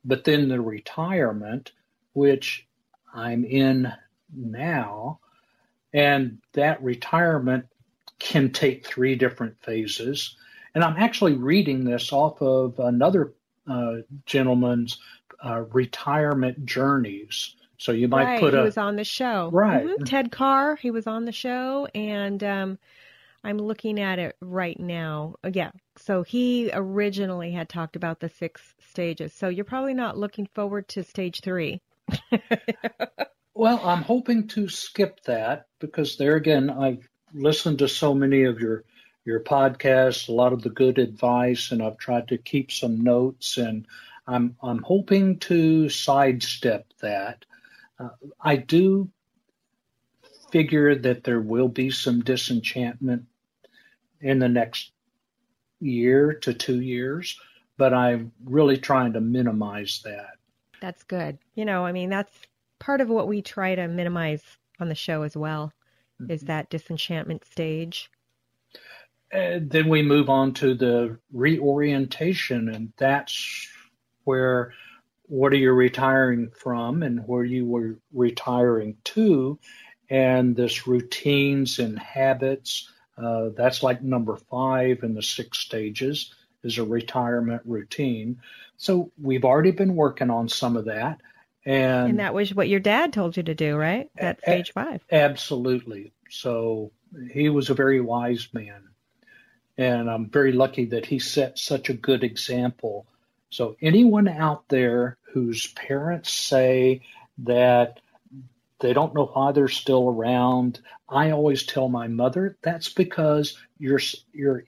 But 0.05 0.25
then 0.25 0.49
the 0.49 0.61
retirement, 0.61 1.73
which 2.15 2.67
I'm 3.13 3.45
in 3.45 3.93
now, 4.35 5.21
and 5.93 6.39
that 6.55 6.83
retirement 6.83 7.67
can 8.19 8.51
take 8.51 8.87
three 8.87 9.15
different 9.15 9.61
phases. 9.63 10.37
And 10.75 10.83
I'm 10.83 10.97
actually 10.97 11.35
reading 11.35 11.85
this 11.85 12.13
off 12.13 12.41
of 12.41 12.79
another 12.79 13.35
gentleman's 14.27 14.99
uh, 15.45 15.63
retirement 15.73 16.65
journeys. 16.65 17.55
So 17.77 17.93
you 17.93 18.09
might 18.09 18.25
right, 18.25 18.41
put 18.41 18.55
a. 18.55 18.59
He 18.59 18.65
was 18.65 18.79
on 18.79 18.97
the 18.97 19.05
show. 19.05 19.51
Right. 19.53 19.85
Mm-hmm. 19.85 20.05
Ted 20.05 20.33
Carr, 20.33 20.77
he 20.77 20.91
was 20.91 21.07
on 21.07 21.25
the 21.25 21.33
show. 21.33 21.87
And 21.95 22.43
um, 22.43 22.79
I'm 23.43 23.59
looking 23.59 24.01
at 24.01 24.19
it 24.19 24.37
right 24.41 24.79
now. 24.79 25.35
Uh, 25.45 25.51
yeah. 25.53 25.71
So 25.97 26.23
he 26.23 26.71
originally 26.73 27.53
had 27.53 27.69
talked 27.69 27.97
about 27.97 28.21
the 28.21 28.31
six 28.31 28.63
stages. 28.91 29.33
So 29.33 29.49
you're 29.49 29.65
probably 29.65 29.95
not 29.95 30.17
looking 30.17 30.49
forward 30.55 30.89
to 30.89 31.05
stage 31.05 31.41
three. 31.43 31.81
well, 33.55 33.81
I'm 33.85 34.03
hoping 34.03 34.49
to 34.49 34.69
skip 34.69 35.21
that 35.25 35.67
because 35.79 36.17
there 36.17 36.37
again, 36.37 36.71
I've 36.71 37.07
listened 37.35 37.81
to 37.81 37.89
so 37.89 38.15
many 38.15 38.45
of 38.45 38.61
your 38.61 38.85
your 39.25 39.41
podcast, 39.41 40.29
a 40.29 40.33
lot 40.33 40.53
of 40.53 40.63
the 40.63 40.71
good 40.71 40.99
advice, 40.99 41.73
and 41.73 41.83
I've 41.83 41.99
tried 41.99 42.29
to 42.29 42.39
keep 42.39 42.71
some 42.71 43.03
notes, 43.03 43.57
and 43.57 43.87
I'm 44.27 44.57
I'm 44.63 44.83
hoping 44.83 45.39
to 45.41 45.89
sidestep 45.89 46.87
that. 47.01 47.45
Uh, 47.99 48.11
I 48.41 48.57
do 48.57 49.11
figure 50.51 50.95
that 50.95 51.25
there 51.25 51.41
will 51.41 51.69
be 51.69 51.91
some 51.91 52.21
disenchantment 52.23 53.25
in 54.21 54.39
the 54.39 54.49
next 54.49 54.93
year 55.81 56.35
to 56.43 56.55
two 56.55 56.81
years, 56.81 57.39
but 57.77 57.93
I'm 57.93 58.33
really 58.45 58.79
trying 58.79 59.15
to 59.15 59.21
minimize 59.21 60.01
that. 60.05 60.37
That's 60.81 61.03
good. 61.03 61.39
You 61.55 61.65
know, 61.65 61.85
I 61.85 61.93
mean, 61.93 62.11
that's 62.11 62.33
part 62.79 63.01
of 63.01 63.09
what 63.09 63.29
we 63.29 63.43
try 63.43 63.75
to 63.75 63.89
minimize 63.89 64.43
on 64.81 64.89
the 64.89 64.95
show 64.95 65.23
as 65.23 65.37
well, 65.37 65.73
mm-hmm. 66.21 66.31
is 66.31 66.43
that 66.43 66.71
disenchantment 66.71 67.45
stage. 67.45 68.11
And 69.35 69.69
then 69.69 69.89
we 69.89 70.03
move 70.03 70.31
on 70.31 70.55
to 70.55 70.75
the 70.75 71.19
reorientation, 71.33 72.69
and 72.69 72.93
that's 72.97 73.69
where 74.23 74.73
what 75.27 75.53
are 75.53 75.57
you 75.57 75.73
retiring 75.73 76.51
from 76.57 77.03
and 77.03 77.27
where 77.27 77.45
you 77.45 77.67
were 77.67 77.99
retiring 78.13 78.97
to, 79.05 79.59
and 80.09 80.55
this 80.55 80.87
routines 80.87 81.79
and 81.79 81.99
habits 81.99 82.89
uh, 83.17 83.51
that's 83.57 83.83
like 83.83 84.03
number 84.03 84.37
five 84.37 85.03
in 85.03 85.15
the 85.15 85.23
six 85.23 85.59
stages 85.59 86.35
is 86.63 86.79
a 86.79 86.85
retirement 86.85 87.63
routine. 87.65 88.41
So 88.77 89.13
we've 89.21 89.45
already 89.45 89.71
been 89.71 89.95
working 89.95 90.31
on 90.31 90.49
some 90.49 90.77
of 90.77 90.87
that. 90.87 91.21
And, 91.65 92.11
and 92.11 92.19
that 92.19 92.35
was 92.35 92.55
what 92.55 92.69
your 92.69 92.81
dad 92.81 93.13
told 93.13 93.37
you 93.37 93.43
to 93.45 93.55
do, 93.55 93.77
right? 93.77 94.11
At 94.17 94.41
stage 94.41 94.73
five. 94.73 95.03
Absolutely. 95.11 96.13
So 96.31 96.91
he 97.31 97.49
was 97.49 97.71
a 97.71 97.75
very 97.75 98.01
wise 98.01 98.49
man. 98.53 98.83
And 99.77 100.11
I'm 100.11 100.29
very 100.29 100.53
lucky 100.53 100.87
that 100.87 101.07
he 101.07 101.19
set 101.19 101.59
such 101.59 101.91
a 101.91 101.95
good 101.95 102.23
example. 102.23 103.07
So 103.51 103.77
anyone 103.81 104.29
out 104.29 104.69
there 104.69 105.19
whose 105.33 105.67
parents 105.69 106.33
say 106.33 107.03
that 107.39 108.01
they 108.81 108.93
don't 108.93 109.15
know 109.15 109.27
why 109.27 109.53
they're 109.53 109.69
still 109.69 110.09
around. 110.09 110.81
I 111.09 111.31
always 111.31 111.65
tell 111.65 111.89
my 111.89 112.09
mother 112.09 112.57
that's 112.63 112.89
because 112.89 113.59
you're 113.79 114.01
you're 114.33 114.65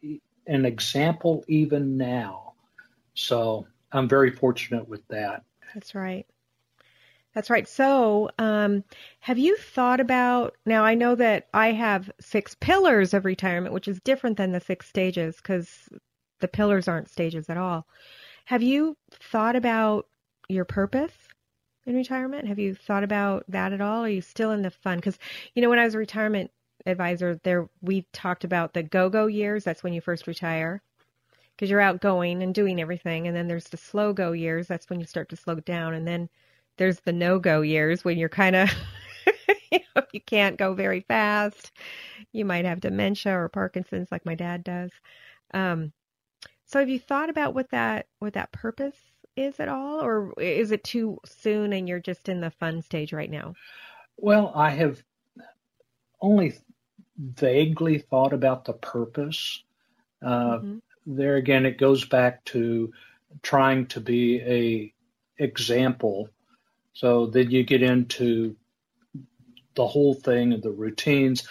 an 0.47 0.64
example 0.64 1.45
even 1.49 1.97
now. 1.97 2.55
So 3.14 3.66
I'm 3.92 4.09
very 4.09 4.31
fortunate 4.31 4.88
with 4.88 5.07
that. 5.09 5.45
That's 5.75 5.95
right. 5.95 6.27
That's 7.37 7.51
right. 7.51 7.68
So, 7.68 8.31
um, 8.38 8.83
have 9.20 9.37
you 9.37 9.57
thought 9.59 10.01
about 10.01 10.57
now? 10.64 10.85
I 10.85 10.94
know 10.94 11.14
that 11.16 11.49
I 11.53 11.72
have 11.72 12.11
six 12.18 12.57
pillars 12.59 13.12
of 13.12 13.27
retirement, 13.27 13.75
which 13.75 13.88
is 13.88 14.01
different 14.01 14.38
than 14.38 14.53
the 14.53 14.61
six 14.61 14.88
stages 14.88 15.37
because 15.37 15.90
the 16.40 16.49
pillars 16.49 16.88
aren't 16.88 17.11
stages 17.11 17.51
at 17.51 17.59
all. 17.59 17.87
Have 18.46 18.62
you 18.62 18.96
thought 19.11 19.55
about 19.55 20.09
your 20.49 20.64
purpose? 20.64 21.12
in 21.85 21.94
retirement? 21.94 22.49
Have 22.49 22.59
you 22.59 22.75
thought 22.75 23.05
about 23.05 23.44
that 23.49 23.75
at 23.75 23.83
all? 23.83 24.05
Are 24.05 24.09
you 24.09 24.22
still 24.22 24.51
in 24.53 24.62
the 24.62 24.70
fun? 24.70 24.96
Because 24.96 25.18
you 25.55 25.61
know, 25.61 25.68
when 25.68 25.79
I 25.79 25.85
was 25.85 25.94
a 25.94 25.99
retirement 25.99 26.51
advisor, 26.87 27.38
there 27.44 27.68
we 27.83 28.07
talked 28.14 28.44
about 28.44 28.72
the 28.72 28.83
go-go 28.83 29.27
years. 29.27 29.64
That's 29.64 29.83
when 29.83 29.92
you 29.92 30.01
first 30.01 30.27
retire, 30.27 30.83
because 31.55 31.70
you're 31.70 31.83
outgoing 31.83 32.42
and 32.42 32.55
doing 32.55 32.81
everything. 32.81 33.27
And 33.27 33.37
then 33.37 33.46
there's 33.46 33.68
the 33.68 33.77
slow-go 33.77 34.33
years. 34.33 34.66
That's 34.66 34.88
when 34.88 35.01
you 35.01 35.07
start 35.07 35.29
to 35.29 35.37
slow 35.37 35.57
down. 35.57 35.92
And 35.94 36.09
then 36.09 36.31
there's 36.76 37.00
the 37.00 37.12
no-go 37.12 37.62
years 37.62 38.04
when 38.04 38.18
you're 38.18 38.28
kind 38.28 38.56
of 38.56 38.70
you, 39.72 39.80
know, 39.94 40.02
you 40.12 40.20
can't 40.20 40.58
go 40.58 40.74
very 40.74 41.00
fast. 41.00 41.72
You 42.32 42.44
might 42.44 42.64
have 42.64 42.80
dementia 42.80 43.32
or 43.32 43.48
Parkinson's, 43.48 44.10
like 44.10 44.26
my 44.26 44.34
dad 44.34 44.64
does. 44.64 44.90
Um, 45.54 45.92
so 46.66 46.80
have 46.80 46.88
you 46.88 46.98
thought 46.98 47.30
about 47.30 47.54
what 47.54 47.70
that 47.70 48.06
what 48.18 48.34
that 48.34 48.52
purpose 48.52 48.96
is 49.36 49.60
at 49.60 49.68
all, 49.68 50.00
or 50.00 50.32
is 50.40 50.72
it 50.72 50.82
too 50.82 51.18
soon 51.24 51.72
and 51.72 51.88
you're 51.88 52.00
just 52.00 52.28
in 52.28 52.40
the 52.40 52.50
fun 52.50 52.82
stage 52.82 53.12
right 53.12 53.30
now? 53.30 53.54
Well, 54.16 54.52
I 54.54 54.70
have 54.70 55.02
only 56.20 56.54
vaguely 57.18 57.98
thought 57.98 58.32
about 58.32 58.64
the 58.64 58.72
purpose. 58.72 59.62
Uh, 60.22 60.58
mm-hmm. 60.58 60.78
There 61.06 61.36
again, 61.36 61.66
it 61.66 61.78
goes 61.78 62.04
back 62.04 62.44
to 62.46 62.92
trying 63.42 63.86
to 63.88 64.00
be 64.00 64.40
a 64.40 64.92
example. 65.42 66.30
So 66.96 67.26
then 67.26 67.50
you 67.50 67.62
get 67.62 67.82
into 67.82 68.56
the 69.74 69.87
whole 69.87 70.14
thing 70.14 70.54
of 70.54 70.62
the 70.62 70.70
routines. 70.70 71.46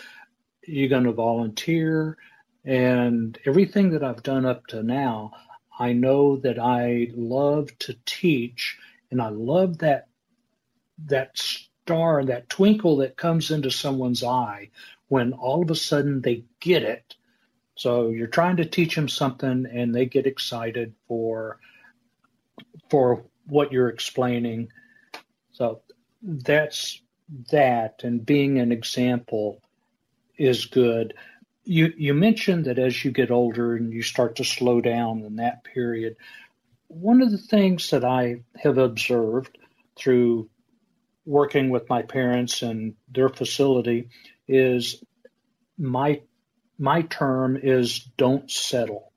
You're 0.65 0.89
going 0.89 1.03
to 1.03 1.11
volunteer, 1.11 2.17
and 2.63 3.37
everything 3.45 3.91
that 3.91 4.03
I've 4.03 4.23
done 4.23 4.47
up 4.47 4.65
to 4.67 4.81
now, 4.81 5.33
I 5.77 5.93
know 5.93 6.37
that 6.37 6.57
I 6.57 7.11
love 7.13 7.77
to 7.79 7.95
teach 8.05 8.79
and 9.11 9.21
I 9.21 9.29
love 9.29 9.77
that 9.79 10.07
that 11.05 11.37
star, 11.37 12.25
that 12.25 12.49
twinkle 12.49 12.97
that 12.97 13.15
comes 13.15 13.51
into 13.51 13.69
someone's 13.69 14.23
eye 14.23 14.71
when 15.09 15.33
all 15.33 15.61
of 15.61 15.69
a 15.69 15.75
sudden 15.75 16.21
they 16.21 16.45
get 16.59 16.81
it. 16.81 17.15
So 17.75 18.09
you're 18.09 18.25
trying 18.25 18.57
to 18.57 18.65
teach 18.65 18.95
them 18.95 19.09
something 19.09 19.67
and 19.71 19.93
they 19.93 20.07
get 20.07 20.25
excited 20.25 20.95
for 21.07 21.59
for 22.89 23.25
what 23.45 23.71
you're 23.71 23.89
explaining. 23.89 24.69
So 25.55 25.81
that's 26.21 27.01
that 27.51 28.01
and 28.03 28.25
being 28.25 28.59
an 28.59 28.71
example 28.71 29.61
is 30.37 30.65
good. 30.65 31.13
You 31.63 31.93
you 31.97 32.13
mentioned 32.13 32.65
that 32.65 32.77
as 32.77 33.03
you 33.03 33.11
get 33.11 33.31
older 33.31 33.75
and 33.75 33.91
you 33.93 34.03
start 34.03 34.35
to 34.35 34.43
slow 34.43 34.81
down 34.81 35.23
in 35.23 35.37
that 35.37 35.63
period, 35.63 36.17
one 36.87 37.21
of 37.21 37.31
the 37.31 37.37
things 37.37 37.89
that 37.91 38.03
I 38.03 38.41
have 38.57 38.77
observed 38.77 39.57
through 39.97 40.49
working 41.25 41.69
with 41.69 41.89
my 41.89 42.01
parents 42.01 42.61
and 42.61 42.95
their 43.09 43.29
facility 43.29 44.09
is 44.47 45.03
my 45.77 46.21
my 46.77 47.01
term 47.03 47.55
is 47.55 47.99
don't 48.17 48.51
settle. 48.51 49.13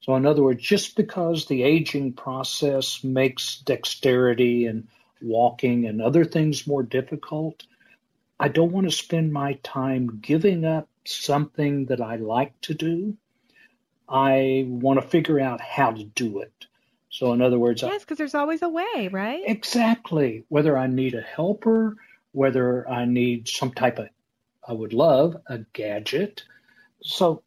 So 0.00 0.14
in 0.14 0.26
other 0.26 0.42
words, 0.42 0.62
just 0.62 0.94
because 0.94 1.46
the 1.46 1.62
aging 1.62 2.12
process 2.12 3.02
makes 3.02 3.60
dexterity 3.60 4.66
and 4.66 4.88
walking 5.22 5.86
and 5.86 6.00
other 6.00 6.24
things 6.24 6.66
more 6.66 6.82
difficult, 6.82 7.64
I 8.38 8.48
don't 8.48 8.72
want 8.72 8.88
to 8.88 8.96
spend 8.96 9.32
my 9.32 9.54
time 9.62 10.20
giving 10.22 10.64
up 10.64 10.88
something 11.04 11.86
that 11.86 12.00
I 12.00 12.16
like 12.16 12.58
to 12.62 12.74
do. 12.74 13.16
I 14.08 14.64
want 14.66 15.00
to 15.00 15.06
figure 15.06 15.38
out 15.38 15.60
how 15.60 15.92
to 15.92 16.04
do 16.04 16.40
it. 16.40 16.66
So, 17.10 17.32
in 17.32 17.42
other 17.42 17.58
words, 17.58 17.82
yes, 17.82 18.02
because 18.02 18.18
there's 18.18 18.34
always 18.34 18.62
a 18.62 18.68
way, 18.68 19.08
right? 19.10 19.42
Exactly. 19.44 20.44
Whether 20.48 20.78
I 20.78 20.86
need 20.86 21.14
a 21.14 21.20
helper, 21.20 21.96
whether 22.32 22.88
I 22.88 23.04
need 23.04 23.48
some 23.48 23.72
type 23.72 23.98
of, 23.98 24.08
I 24.66 24.72
would 24.72 24.92
love 24.92 25.36
a 25.46 25.58
gadget. 25.72 26.44
So, 27.02 27.42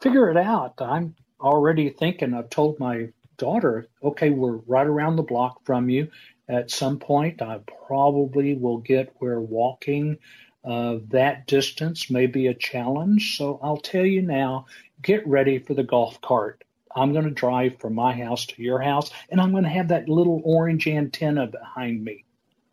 figure 0.00 0.30
it 0.30 0.36
out. 0.36 0.74
I'm 0.80 1.14
already 1.40 1.88
thinking, 1.90 2.34
I've 2.34 2.50
told 2.50 2.78
my 2.78 3.08
daughter, 3.36 3.88
okay, 4.02 4.30
we're 4.30 4.56
right 4.66 4.86
around 4.86 5.16
the 5.16 5.22
block 5.22 5.64
from 5.64 5.88
you. 5.88 6.08
At 6.48 6.70
some 6.70 6.98
point, 6.98 7.42
I 7.42 7.60
probably 7.86 8.54
will 8.54 8.78
get 8.78 9.12
where 9.18 9.40
walking 9.40 10.18
uh, 10.64 10.98
that 11.08 11.46
distance 11.46 12.10
may 12.10 12.26
be 12.26 12.48
a 12.48 12.54
challenge. 12.54 13.36
So 13.36 13.60
I'll 13.62 13.76
tell 13.76 14.04
you 14.04 14.22
now, 14.22 14.66
get 15.02 15.26
ready 15.26 15.58
for 15.58 15.74
the 15.74 15.84
golf 15.84 16.20
cart. 16.20 16.64
I'm 16.94 17.12
going 17.12 17.24
to 17.24 17.30
drive 17.30 17.78
from 17.78 17.94
my 17.94 18.12
house 18.16 18.46
to 18.46 18.62
your 18.62 18.80
house, 18.80 19.10
and 19.30 19.40
I'm 19.40 19.52
going 19.52 19.64
to 19.64 19.70
have 19.70 19.88
that 19.88 20.08
little 20.08 20.40
orange 20.44 20.88
antenna 20.88 21.46
behind 21.46 22.02
me. 22.02 22.24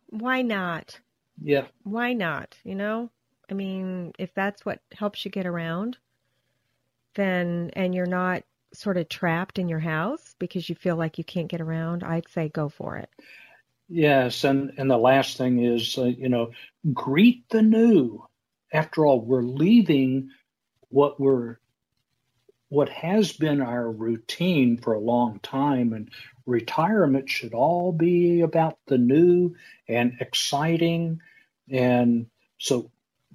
Why 0.08 0.42
not? 0.42 0.98
Yeah. 1.42 1.66
Why 1.82 2.14
not? 2.14 2.56
You 2.64 2.74
know, 2.74 3.10
I 3.50 3.54
mean, 3.54 4.12
if 4.18 4.32
that's 4.34 4.64
what 4.64 4.80
helps 4.92 5.24
you 5.24 5.30
get 5.30 5.46
around, 5.46 5.98
then, 7.14 7.70
and 7.74 7.94
you're 7.94 8.06
not 8.06 8.44
sort 8.72 8.96
of 8.96 9.08
trapped 9.08 9.58
in 9.58 9.68
your 9.68 9.78
house 9.78 10.34
because 10.38 10.68
you 10.68 10.74
feel 10.74 10.96
like 10.96 11.18
you 11.18 11.24
can't 11.24 11.48
get 11.48 11.60
around, 11.60 12.02
I'd 12.02 12.28
say 12.28 12.48
go 12.48 12.68
for 12.68 12.96
it. 12.96 13.10
Yes, 13.88 14.44
and 14.44 14.72
and 14.78 14.90
the 14.90 14.98
last 14.98 15.36
thing 15.36 15.62
is, 15.62 15.98
uh, 15.98 16.04
you 16.04 16.28
know, 16.28 16.52
greet 16.92 17.48
the 17.50 17.62
new. 17.62 18.24
After 18.72 19.06
all, 19.06 19.20
we're 19.20 19.42
leaving 19.42 20.30
what 20.88 21.20
we're 21.20 21.58
what 22.68 22.88
has 22.88 23.32
been 23.32 23.60
our 23.60 23.90
routine 23.90 24.78
for 24.78 24.94
a 24.94 25.00
long 25.00 25.38
time, 25.40 25.92
and 25.92 26.10
retirement 26.46 27.28
should 27.30 27.54
all 27.54 27.92
be 27.92 28.40
about 28.40 28.78
the 28.86 28.98
new 28.98 29.54
and 29.88 30.14
exciting. 30.20 31.20
And 31.70 32.26
so 32.58 32.90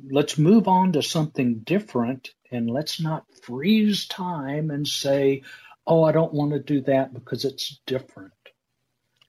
let's 0.09 0.38
move 0.38 0.67
on 0.67 0.93
to 0.93 1.03
something 1.03 1.59
different 1.59 2.29
and 2.51 2.69
let's 2.69 2.99
not 2.99 3.25
freeze 3.43 4.07
time 4.07 4.71
and 4.71 4.88
say, 4.88 5.43
oh, 5.85 6.03
I 6.03 6.12
don't 6.12 6.33
want 6.33 6.51
to 6.53 6.59
do 6.59 6.81
that 6.81 7.13
because 7.13 7.45
it's 7.45 7.79
different. 7.85 8.33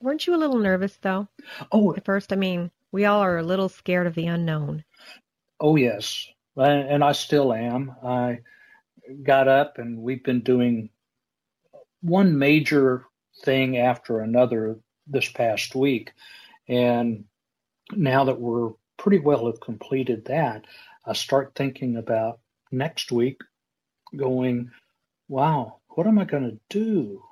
Weren't 0.00 0.26
you 0.26 0.34
a 0.34 0.38
little 0.38 0.58
nervous 0.58 0.96
though? 1.02 1.28
Oh, 1.70 1.94
at 1.94 2.04
first, 2.04 2.32
I 2.32 2.36
mean, 2.36 2.70
we 2.92 3.04
all 3.04 3.20
are 3.20 3.38
a 3.38 3.42
little 3.42 3.68
scared 3.68 4.06
of 4.06 4.14
the 4.14 4.26
unknown. 4.26 4.84
Oh, 5.60 5.76
yes. 5.76 6.26
And 6.56 7.04
I 7.04 7.12
still 7.12 7.52
am. 7.52 7.94
I 8.02 8.40
got 9.22 9.46
up 9.46 9.78
and 9.78 9.98
we've 9.98 10.24
been 10.24 10.40
doing 10.40 10.90
one 12.00 12.38
major 12.38 13.04
thing 13.44 13.76
after 13.76 14.20
another 14.20 14.78
this 15.06 15.28
past 15.28 15.74
week. 15.74 16.12
And 16.68 17.24
now 17.92 18.24
that 18.24 18.40
we're 18.40 18.70
pretty 18.96 19.18
well 19.18 19.46
have 19.46 19.60
completed 19.60 20.24
that, 20.26 20.64
I 21.04 21.12
start 21.12 21.52
thinking 21.54 21.96
about 21.96 22.40
next 22.72 23.12
week 23.12 23.40
going, 24.16 24.70
wow, 25.28 25.80
what 25.88 26.06
am 26.06 26.18
I 26.18 26.24
going 26.24 26.50
to 26.50 26.58
do? 26.68 27.22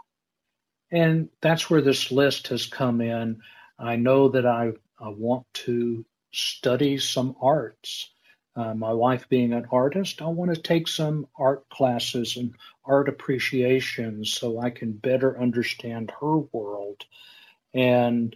And 0.91 1.29
that's 1.41 1.69
where 1.69 1.83
this 1.83 2.11
list 2.11 2.49
has 2.49 2.67
come 2.67 3.01
in. 3.01 3.43
I 3.79 3.97
know 3.97 4.31
that 4.31 4.47
I, 4.47 4.73
I 4.99 5.09
want 5.09 5.47
to 5.65 6.05
study 6.33 6.99
some 6.99 7.37
arts. 7.41 8.11
Uh, 8.57 8.75
my 8.75 8.93
wife 8.93 9.29
being 9.29 9.53
an 9.53 9.67
artist, 9.71 10.21
I 10.21 10.27
want 10.27 10.53
to 10.53 10.61
take 10.61 10.89
some 10.89 11.29
art 11.39 11.69
classes 11.69 12.37
and 12.37 12.55
art 12.85 13.09
appreciation 13.09 14.25
so 14.25 14.59
I 14.59 14.71
can 14.71 14.93
better 14.93 15.41
understand 15.41 16.13
her 16.21 16.39
world. 16.39 17.05
And 17.73 18.35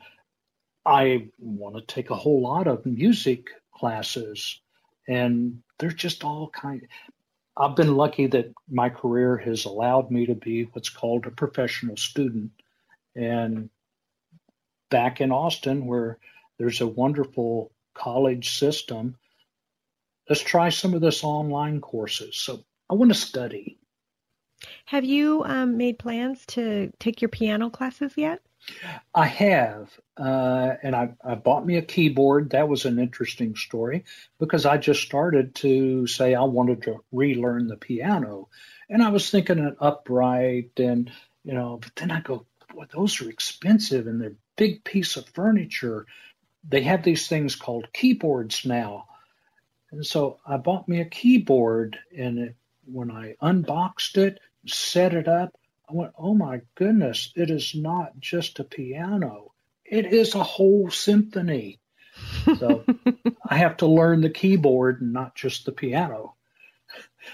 I 0.85 1.29
want 1.39 1.77
to 1.77 1.95
take 1.95 2.11
a 2.11 2.17
whole 2.17 2.43
lot 2.43 2.67
of 2.67 2.87
music 2.87 3.49
classes, 3.75 4.61
and 5.09 5.63
they're 5.79 5.91
just 5.91 6.25
all 6.25 6.51
kind. 6.51 6.87
I've 7.57 7.77
been 7.77 7.97
lucky 7.97 8.27
that 8.29 8.53
my 8.69 8.89
career 8.89 9.37
has 9.37 9.65
allowed 9.65 10.11
me 10.11 10.27
to 10.27 10.35
be 10.35 10.65
what's 10.65 10.89
called 10.89 11.27
a 11.27 11.31
professional 11.31 11.97
student. 11.97 12.51
And 13.15 13.69
back 14.91 15.21
in 15.21 15.33
Austin, 15.33 15.87
where 15.87 16.19
there's 16.59 16.81
a 16.81 16.87
wonderful 16.87 17.73
college 17.95 18.59
system, 18.59 19.17
let's 20.29 20.41
try 20.41 20.71
some 20.71 20.95
of 20.95 21.03
this 21.03 21.25
online 21.25 21.81
courses. 21.81 22.37
So 22.37 22.65
I 22.89 22.95
want 22.95 23.13
to 23.13 23.19
study. 23.19 23.79
Have 24.87 25.05
you 25.05 25.43
um, 25.45 25.77
made 25.77 25.99
plans 25.99 26.47
to 26.47 26.93
take 26.99 27.21
your 27.21 27.29
piano 27.29 27.69
classes 27.69 28.13
yet? 28.17 28.41
I 29.15 29.27
have, 29.27 29.91
uh, 30.17 30.75
and 30.83 30.95
I, 30.95 31.15
I 31.25 31.35
bought 31.35 31.67
me 31.67 31.77
a 31.77 31.83
keyboard. 31.83 32.51
That 32.51 32.69
was 32.69 32.85
an 32.85 32.99
interesting 32.99 33.57
story 33.57 34.05
because 34.39 34.65
I 34.67 34.79
just 34.79 35.03
started 35.03 35.55
to 35.57 36.07
say 36.07 36.35
I 36.35 36.45
wanted 36.45 36.83
to 36.85 37.05
relearn 37.13 37.69
the 37.69 37.77
piano, 37.77 38.49
and 38.89 39.03
I 39.03 39.11
was 39.11 39.31
thinking 39.31 39.59
an 39.59 39.77
upright, 39.81 40.71
and 40.79 41.11
you 41.45 41.55
know, 41.55 41.79
but 41.83 41.95
then 41.97 42.11
I 42.11 42.21
go, 42.21 42.47
boy, 42.75 42.87
those 42.95 43.21
are 43.21 43.29
expensive, 43.29 44.07
and 44.07 44.21
they're 44.21 44.37
big 44.57 44.85
piece 44.85 45.17
of 45.17 45.29
furniture. 45.29 46.07
They 46.69 46.83
have 46.83 47.03
these 47.03 47.27
things 47.29 47.57
called 47.57 47.93
keyboards 47.93 48.65
now, 48.65 49.07
and 49.91 50.07
so 50.07 50.39
I 50.47 50.57
bought 50.57 50.89
me 50.89 51.01
a 51.01 51.05
keyboard, 51.07 51.99
and 52.17 52.39
it, 52.39 52.57
when 52.85 53.11
I 53.11 53.37
unboxed 53.41 54.17
it, 54.19 54.41
set 54.67 55.15
it 55.15 55.29
up, 55.29 55.57
I 55.89 55.95
went, 55.95 56.13
oh 56.19 56.35
my 56.35 56.63
goodness, 56.75 57.33
it 57.37 57.51
is 57.51 57.75
not 57.75 58.19
just 58.19 58.59
a 58.61 58.65
piano. 58.65 59.53
It 59.85 60.07
is 60.07 60.35
a 60.35 60.43
whole 60.43 60.91
symphony. 60.91 61.81
So 62.59 62.85
I 63.49 63.57
have 63.57 63.79
to 63.79 63.87
learn 63.87 64.21
the 64.21 64.31
keyboard 64.31 65.01
and 65.01 65.13
not 65.13 65.35
just 65.35 65.67
the 65.67 65.73
piano. 65.73 66.35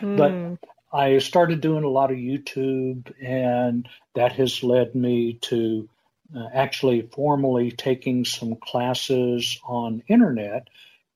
Mm. 0.00 0.16
But 0.16 0.30
hmm. 0.30 0.54
I 0.92 1.18
started 1.18 1.60
doing 1.60 1.84
a 1.84 1.88
lot 1.88 2.10
of 2.10 2.16
YouTube, 2.16 3.12
and 3.22 3.88
that 4.14 4.32
has 4.32 4.62
led 4.62 4.94
me 4.94 5.34
to 5.42 5.88
uh, 6.34 6.46
actually 6.52 7.02
formally 7.02 7.70
taking 7.70 8.24
some 8.24 8.56
classes 8.56 9.58
on 9.64 10.02
internet, 10.08 10.68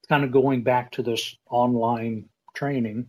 kind 0.09 0.25
of 0.25 0.33
going 0.33 0.62
back 0.62 0.92
to 0.92 1.03
this 1.03 1.37
online 1.51 2.29
training. 2.55 3.07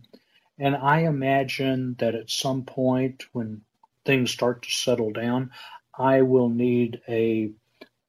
And 0.58 0.76
I 0.76 1.00
imagine 1.00 1.96
that 1.98 2.14
at 2.14 2.30
some 2.30 2.64
point 2.64 3.24
when 3.32 3.62
things 4.04 4.30
start 4.30 4.62
to 4.62 4.70
settle 4.70 5.12
down, 5.12 5.50
I 5.96 6.22
will 6.22 6.48
need 6.48 7.00
a 7.08 7.50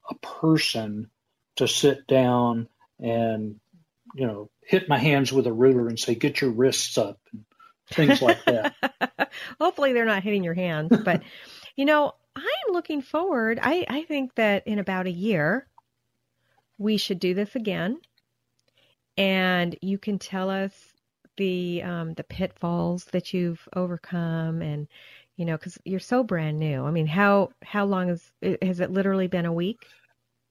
a 0.10 0.16
person 0.16 1.10
to 1.56 1.68
sit 1.68 2.08
down 2.08 2.68
and 3.00 3.60
you 4.14 4.28
know 4.28 4.50
hit 4.62 4.90
my 4.90 4.98
hands 4.98 5.32
with 5.32 5.48
a 5.48 5.54
ruler 5.54 5.88
and 5.88 6.00
say 6.00 6.16
get 6.16 6.42
your 6.42 6.52
wrists 6.52 6.98
up 6.98 7.20
and 7.32 7.46
things 7.92 8.22
like 8.22 8.44
that. 8.46 9.32
Hopefully 9.60 9.94
they're 9.94 10.06
not 10.06 10.24
hitting 10.24 10.44
your 10.44 10.54
hands, 10.54 10.96
but 11.04 11.22
you 11.76 11.86
know 11.86 12.14
I'm 12.36 12.74
looking 12.74 13.02
forward. 13.02 13.60
I 13.62 13.86
I 13.88 14.04
think 14.04 14.36
that 14.36 14.68
in 14.68 14.80
about 14.80 15.08
a 15.08 15.12
year 15.12 15.68
we 16.78 16.98
should 16.98 17.20
do 17.20 17.34
this 17.34 17.56
again, 17.56 18.00
and 19.18 19.78
you 19.82 19.98
can 19.98 20.20
tell 20.20 20.50
us 20.50 20.74
the 21.38 21.82
um, 21.84 22.14
the 22.14 22.24
pitfalls 22.24 23.06
that 23.06 23.34
you've 23.34 23.68
overcome 23.76 24.62
and 24.62 24.88
you 25.38 25.46
know, 25.46 25.58
because 25.58 25.78
you're 25.86 26.00
so 26.00 26.24
brand 26.24 26.60
new. 26.60 26.86
I 26.86 26.92
mean, 26.92 27.08
how 27.08 27.52
how 27.64 27.86
long 27.86 28.08
has 28.08 28.32
has 28.62 28.80
it 28.80 28.92
literally 28.92 29.28
been 29.28 29.46
a 29.46 29.54
week? 29.54 29.86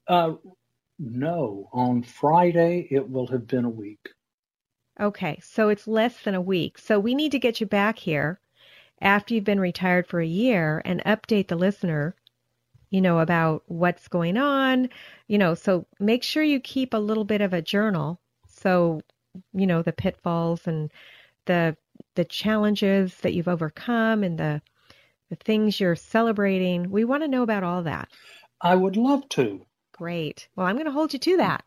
Uh, 0.07 0.35
no, 0.99 1.68
on 1.72 2.03
Friday 2.03 2.87
it 2.91 3.09
will 3.09 3.26
have 3.28 3.47
been 3.47 3.64
a 3.64 3.70
week. 3.70 4.11
Okay, 5.01 5.39
so 5.43 5.70
it's 5.70 5.89
less 5.89 6.22
than 6.22 6.35
a 6.35 6.41
week. 6.41 6.78
So 6.78 7.01
we 7.01 7.14
need 7.14 7.32
to 7.32 7.39
get 7.39 7.61
you 7.61 7.66
back 7.66 7.99
here 7.99 8.39
after 9.01 9.35
you've 9.35 9.45
been 9.45 9.61
retired 9.61 10.07
for 10.07 10.20
a 10.20 10.26
year 10.26 10.82
and 10.85 11.03
update 11.05 11.49
the 11.49 11.57
listener, 11.57 12.14
you 12.91 13.01
know, 13.01 13.18
about 13.18 13.62
what's 13.66 14.07
going 14.09 14.37
on. 14.37 14.89
You 15.26 15.39
know, 15.39 15.55
so 15.55 15.87
make 15.99 16.22
sure 16.22 16.43
you 16.43 16.61
keep 16.61 16.95
a 16.95 16.99
little 16.99 17.24
bit 17.24 17.41
of 17.41 17.53
a 17.53 17.62
journal. 17.62 18.20
So, 18.47 19.01
you 19.53 19.66
know, 19.66 19.82
the 19.82 19.93
pitfalls 19.93 20.66
and 20.66 20.93
the 21.47 21.76
the 22.14 22.24
challenges 22.24 23.16
that 23.18 23.35
you've 23.35 23.49
overcome 23.49 24.22
and 24.22 24.39
the 24.39 24.62
the 25.31 25.37
things 25.37 25.81
you're 25.81 25.97
celebrating. 25.97 26.91
We 26.91 27.05
want 27.05 27.22
to 27.22 27.29
know 27.29 27.43
about 27.43 27.64
all 27.64 27.83
that. 27.85 28.09
I 28.61 28.75
would 28.75 28.97
love 28.97 29.29
to. 29.31 29.64
Great. 29.93 30.49
Well, 30.57 30.66
I'm 30.66 30.75
going 30.75 30.87
to 30.87 30.93
hold 30.93 31.12
you 31.12 31.18
to 31.20 31.37
that. 31.37 31.64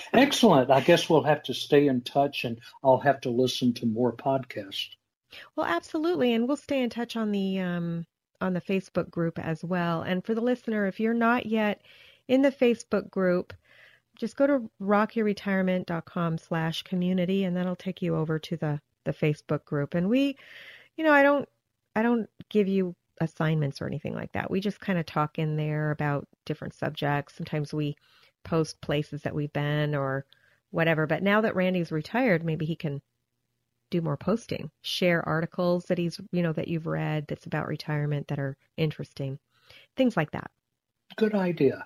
Excellent. 0.12 0.70
I 0.70 0.80
guess 0.80 1.10
we'll 1.10 1.24
have 1.24 1.42
to 1.44 1.54
stay 1.54 1.88
in 1.88 2.00
touch 2.00 2.44
and 2.44 2.58
I'll 2.82 3.00
have 3.00 3.20
to 3.22 3.30
listen 3.30 3.74
to 3.74 3.86
more 3.86 4.14
podcasts. 4.16 4.88
Well, 5.54 5.66
absolutely. 5.66 6.32
And 6.32 6.48
we'll 6.48 6.56
stay 6.56 6.82
in 6.82 6.90
touch 6.90 7.16
on 7.16 7.32
the 7.32 7.58
um, 7.58 8.06
on 8.40 8.54
the 8.54 8.60
Facebook 8.60 9.10
group 9.10 9.38
as 9.38 9.64
well. 9.64 10.02
And 10.02 10.24
for 10.24 10.34
the 10.34 10.40
listener, 10.40 10.86
if 10.86 11.00
you're 11.00 11.14
not 11.14 11.46
yet 11.46 11.82
in 12.28 12.42
the 12.42 12.52
Facebook 12.52 13.10
group, 13.10 13.52
just 14.16 14.36
go 14.36 14.46
to 14.46 14.70
rockyourretirement.com 14.80 16.38
slash 16.38 16.82
community 16.82 17.44
and 17.44 17.56
that'll 17.56 17.76
take 17.76 18.02
you 18.02 18.16
over 18.16 18.38
to 18.38 18.56
the, 18.56 18.80
the 19.04 19.12
Facebook 19.12 19.64
group. 19.64 19.94
And 19.94 20.08
we, 20.08 20.36
you 20.96 21.04
know, 21.04 21.12
I 21.12 21.22
don't, 21.22 21.48
I 21.94 22.02
don't 22.02 22.28
give 22.48 22.68
you 22.68 22.94
assignments 23.20 23.80
or 23.80 23.86
anything 23.86 24.14
like 24.14 24.32
that. 24.32 24.50
We 24.50 24.60
just 24.60 24.80
kind 24.80 24.98
of 24.98 25.06
talk 25.06 25.38
in 25.38 25.56
there 25.56 25.90
about 25.90 26.26
different 26.44 26.74
subjects. 26.74 27.34
Sometimes 27.34 27.72
we 27.72 27.96
post 28.44 28.80
places 28.80 29.22
that 29.22 29.34
we've 29.34 29.52
been 29.52 29.94
or 29.94 30.24
whatever. 30.70 31.06
But 31.06 31.22
now 31.22 31.40
that 31.42 31.54
Randy's 31.54 31.92
retired, 31.92 32.44
maybe 32.44 32.66
he 32.66 32.76
can 32.76 33.00
do 33.90 34.00
more 34.00 34.16
posting, 34.16 34.70
share 34.82 35.26
articles 35.26 35.84
that 35.86 35.98
he's, 35.98 36.20
you 36.32 36.42
know, 36.42 36.52
that 36.52 36.68
you've 36.68 36.86
read 36.86 37.26
that's 37.28 37.46
about 37.46 37.68
retirement 37.68 38.26
that 38.28 38.40
are 38.40 38.56
interesting. 38.76 39.38
Things 39.96 40.16
like 40.16 40.32
that. 40.32 40.50
Good 41.16 41.34
idea. 41.34 41.84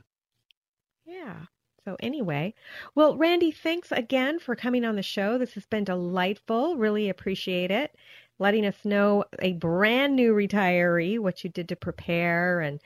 Yeah. 1.05 1.37
So 1.85 1.97
anyway, 2.01 2.55
well, 2.95 3.17
Randy, 3.17 3.51
thanks 3.51 3.93
again 3.93 4.39
for 4.39 4.55
coming 4.57 4.85
on 4.85 4.97
the 4.97 5.03
show. 5.03 5.39
This 5.39 5.55
has 5.55 5.67
been 5.67 5.85
delightful. 5.85 6.77
Really 6.77 7.09
appreciate 7.09 7.71
it. 7.71 7.95
Letting 8.39 8.67
us 8.67 8.85
know 8.85 9.25
a 9.41 9.55
brand 9.55 10.15
new 10.15 10.33
retiree 10.33 11.19
what 11.19 11.43
you 11.43 11.51
did 11.51 11.69
to 11.69 11.77
prepare 11.77 12.61
and 12.61 12.81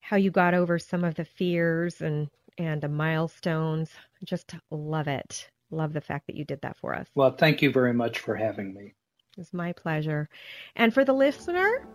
how 0.00 0.16
you 0.16 0.30
got 0.30 0.54
over 0.54 0.78
some 0.78 1.04
of 1.04 1.14
the 1.14 1.24
fears 1.24 2.00
and 2.00 2.28
and 2.58 2.80
the 2.80 2.88
milestones. 2.88 3.90
Just 4.24 4.54
love 4.70 5.08
it. 5.08 5.50
Love 5.70 5.92
the 5.92 6.00
fact 6.00 6.26
that 6.26 6.36
you 6.36 6.44
did 6.44 6.62
that 6.62 6.78
for 6.78 6.94
us. 6.94 7.08
Well, 7.14 7.32
thank 7.32 7.60
you 7.60 7.70
very 7.70 7.92
much 7.92 8.20
for 8.20 8.34
having 8.34 8.72
me. 8.72 8.94
It's 9.36 9.52
my 9.52 9.72
pleasure. 9.72 10.28
And 10.76 10.94
for 10.94 11.04
the 11.04 11.12
listener, 11.12 11.86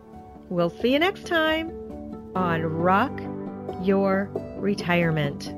we'll 0.48 0.70
see 0.70 0.92
you 0.92 0.98
next 0.98 1.26
time 1.26 1.70
on 2.36 2.62
Rock 2.62 3.20
Your 3.82 4.30
Retirement. 4.58 5.52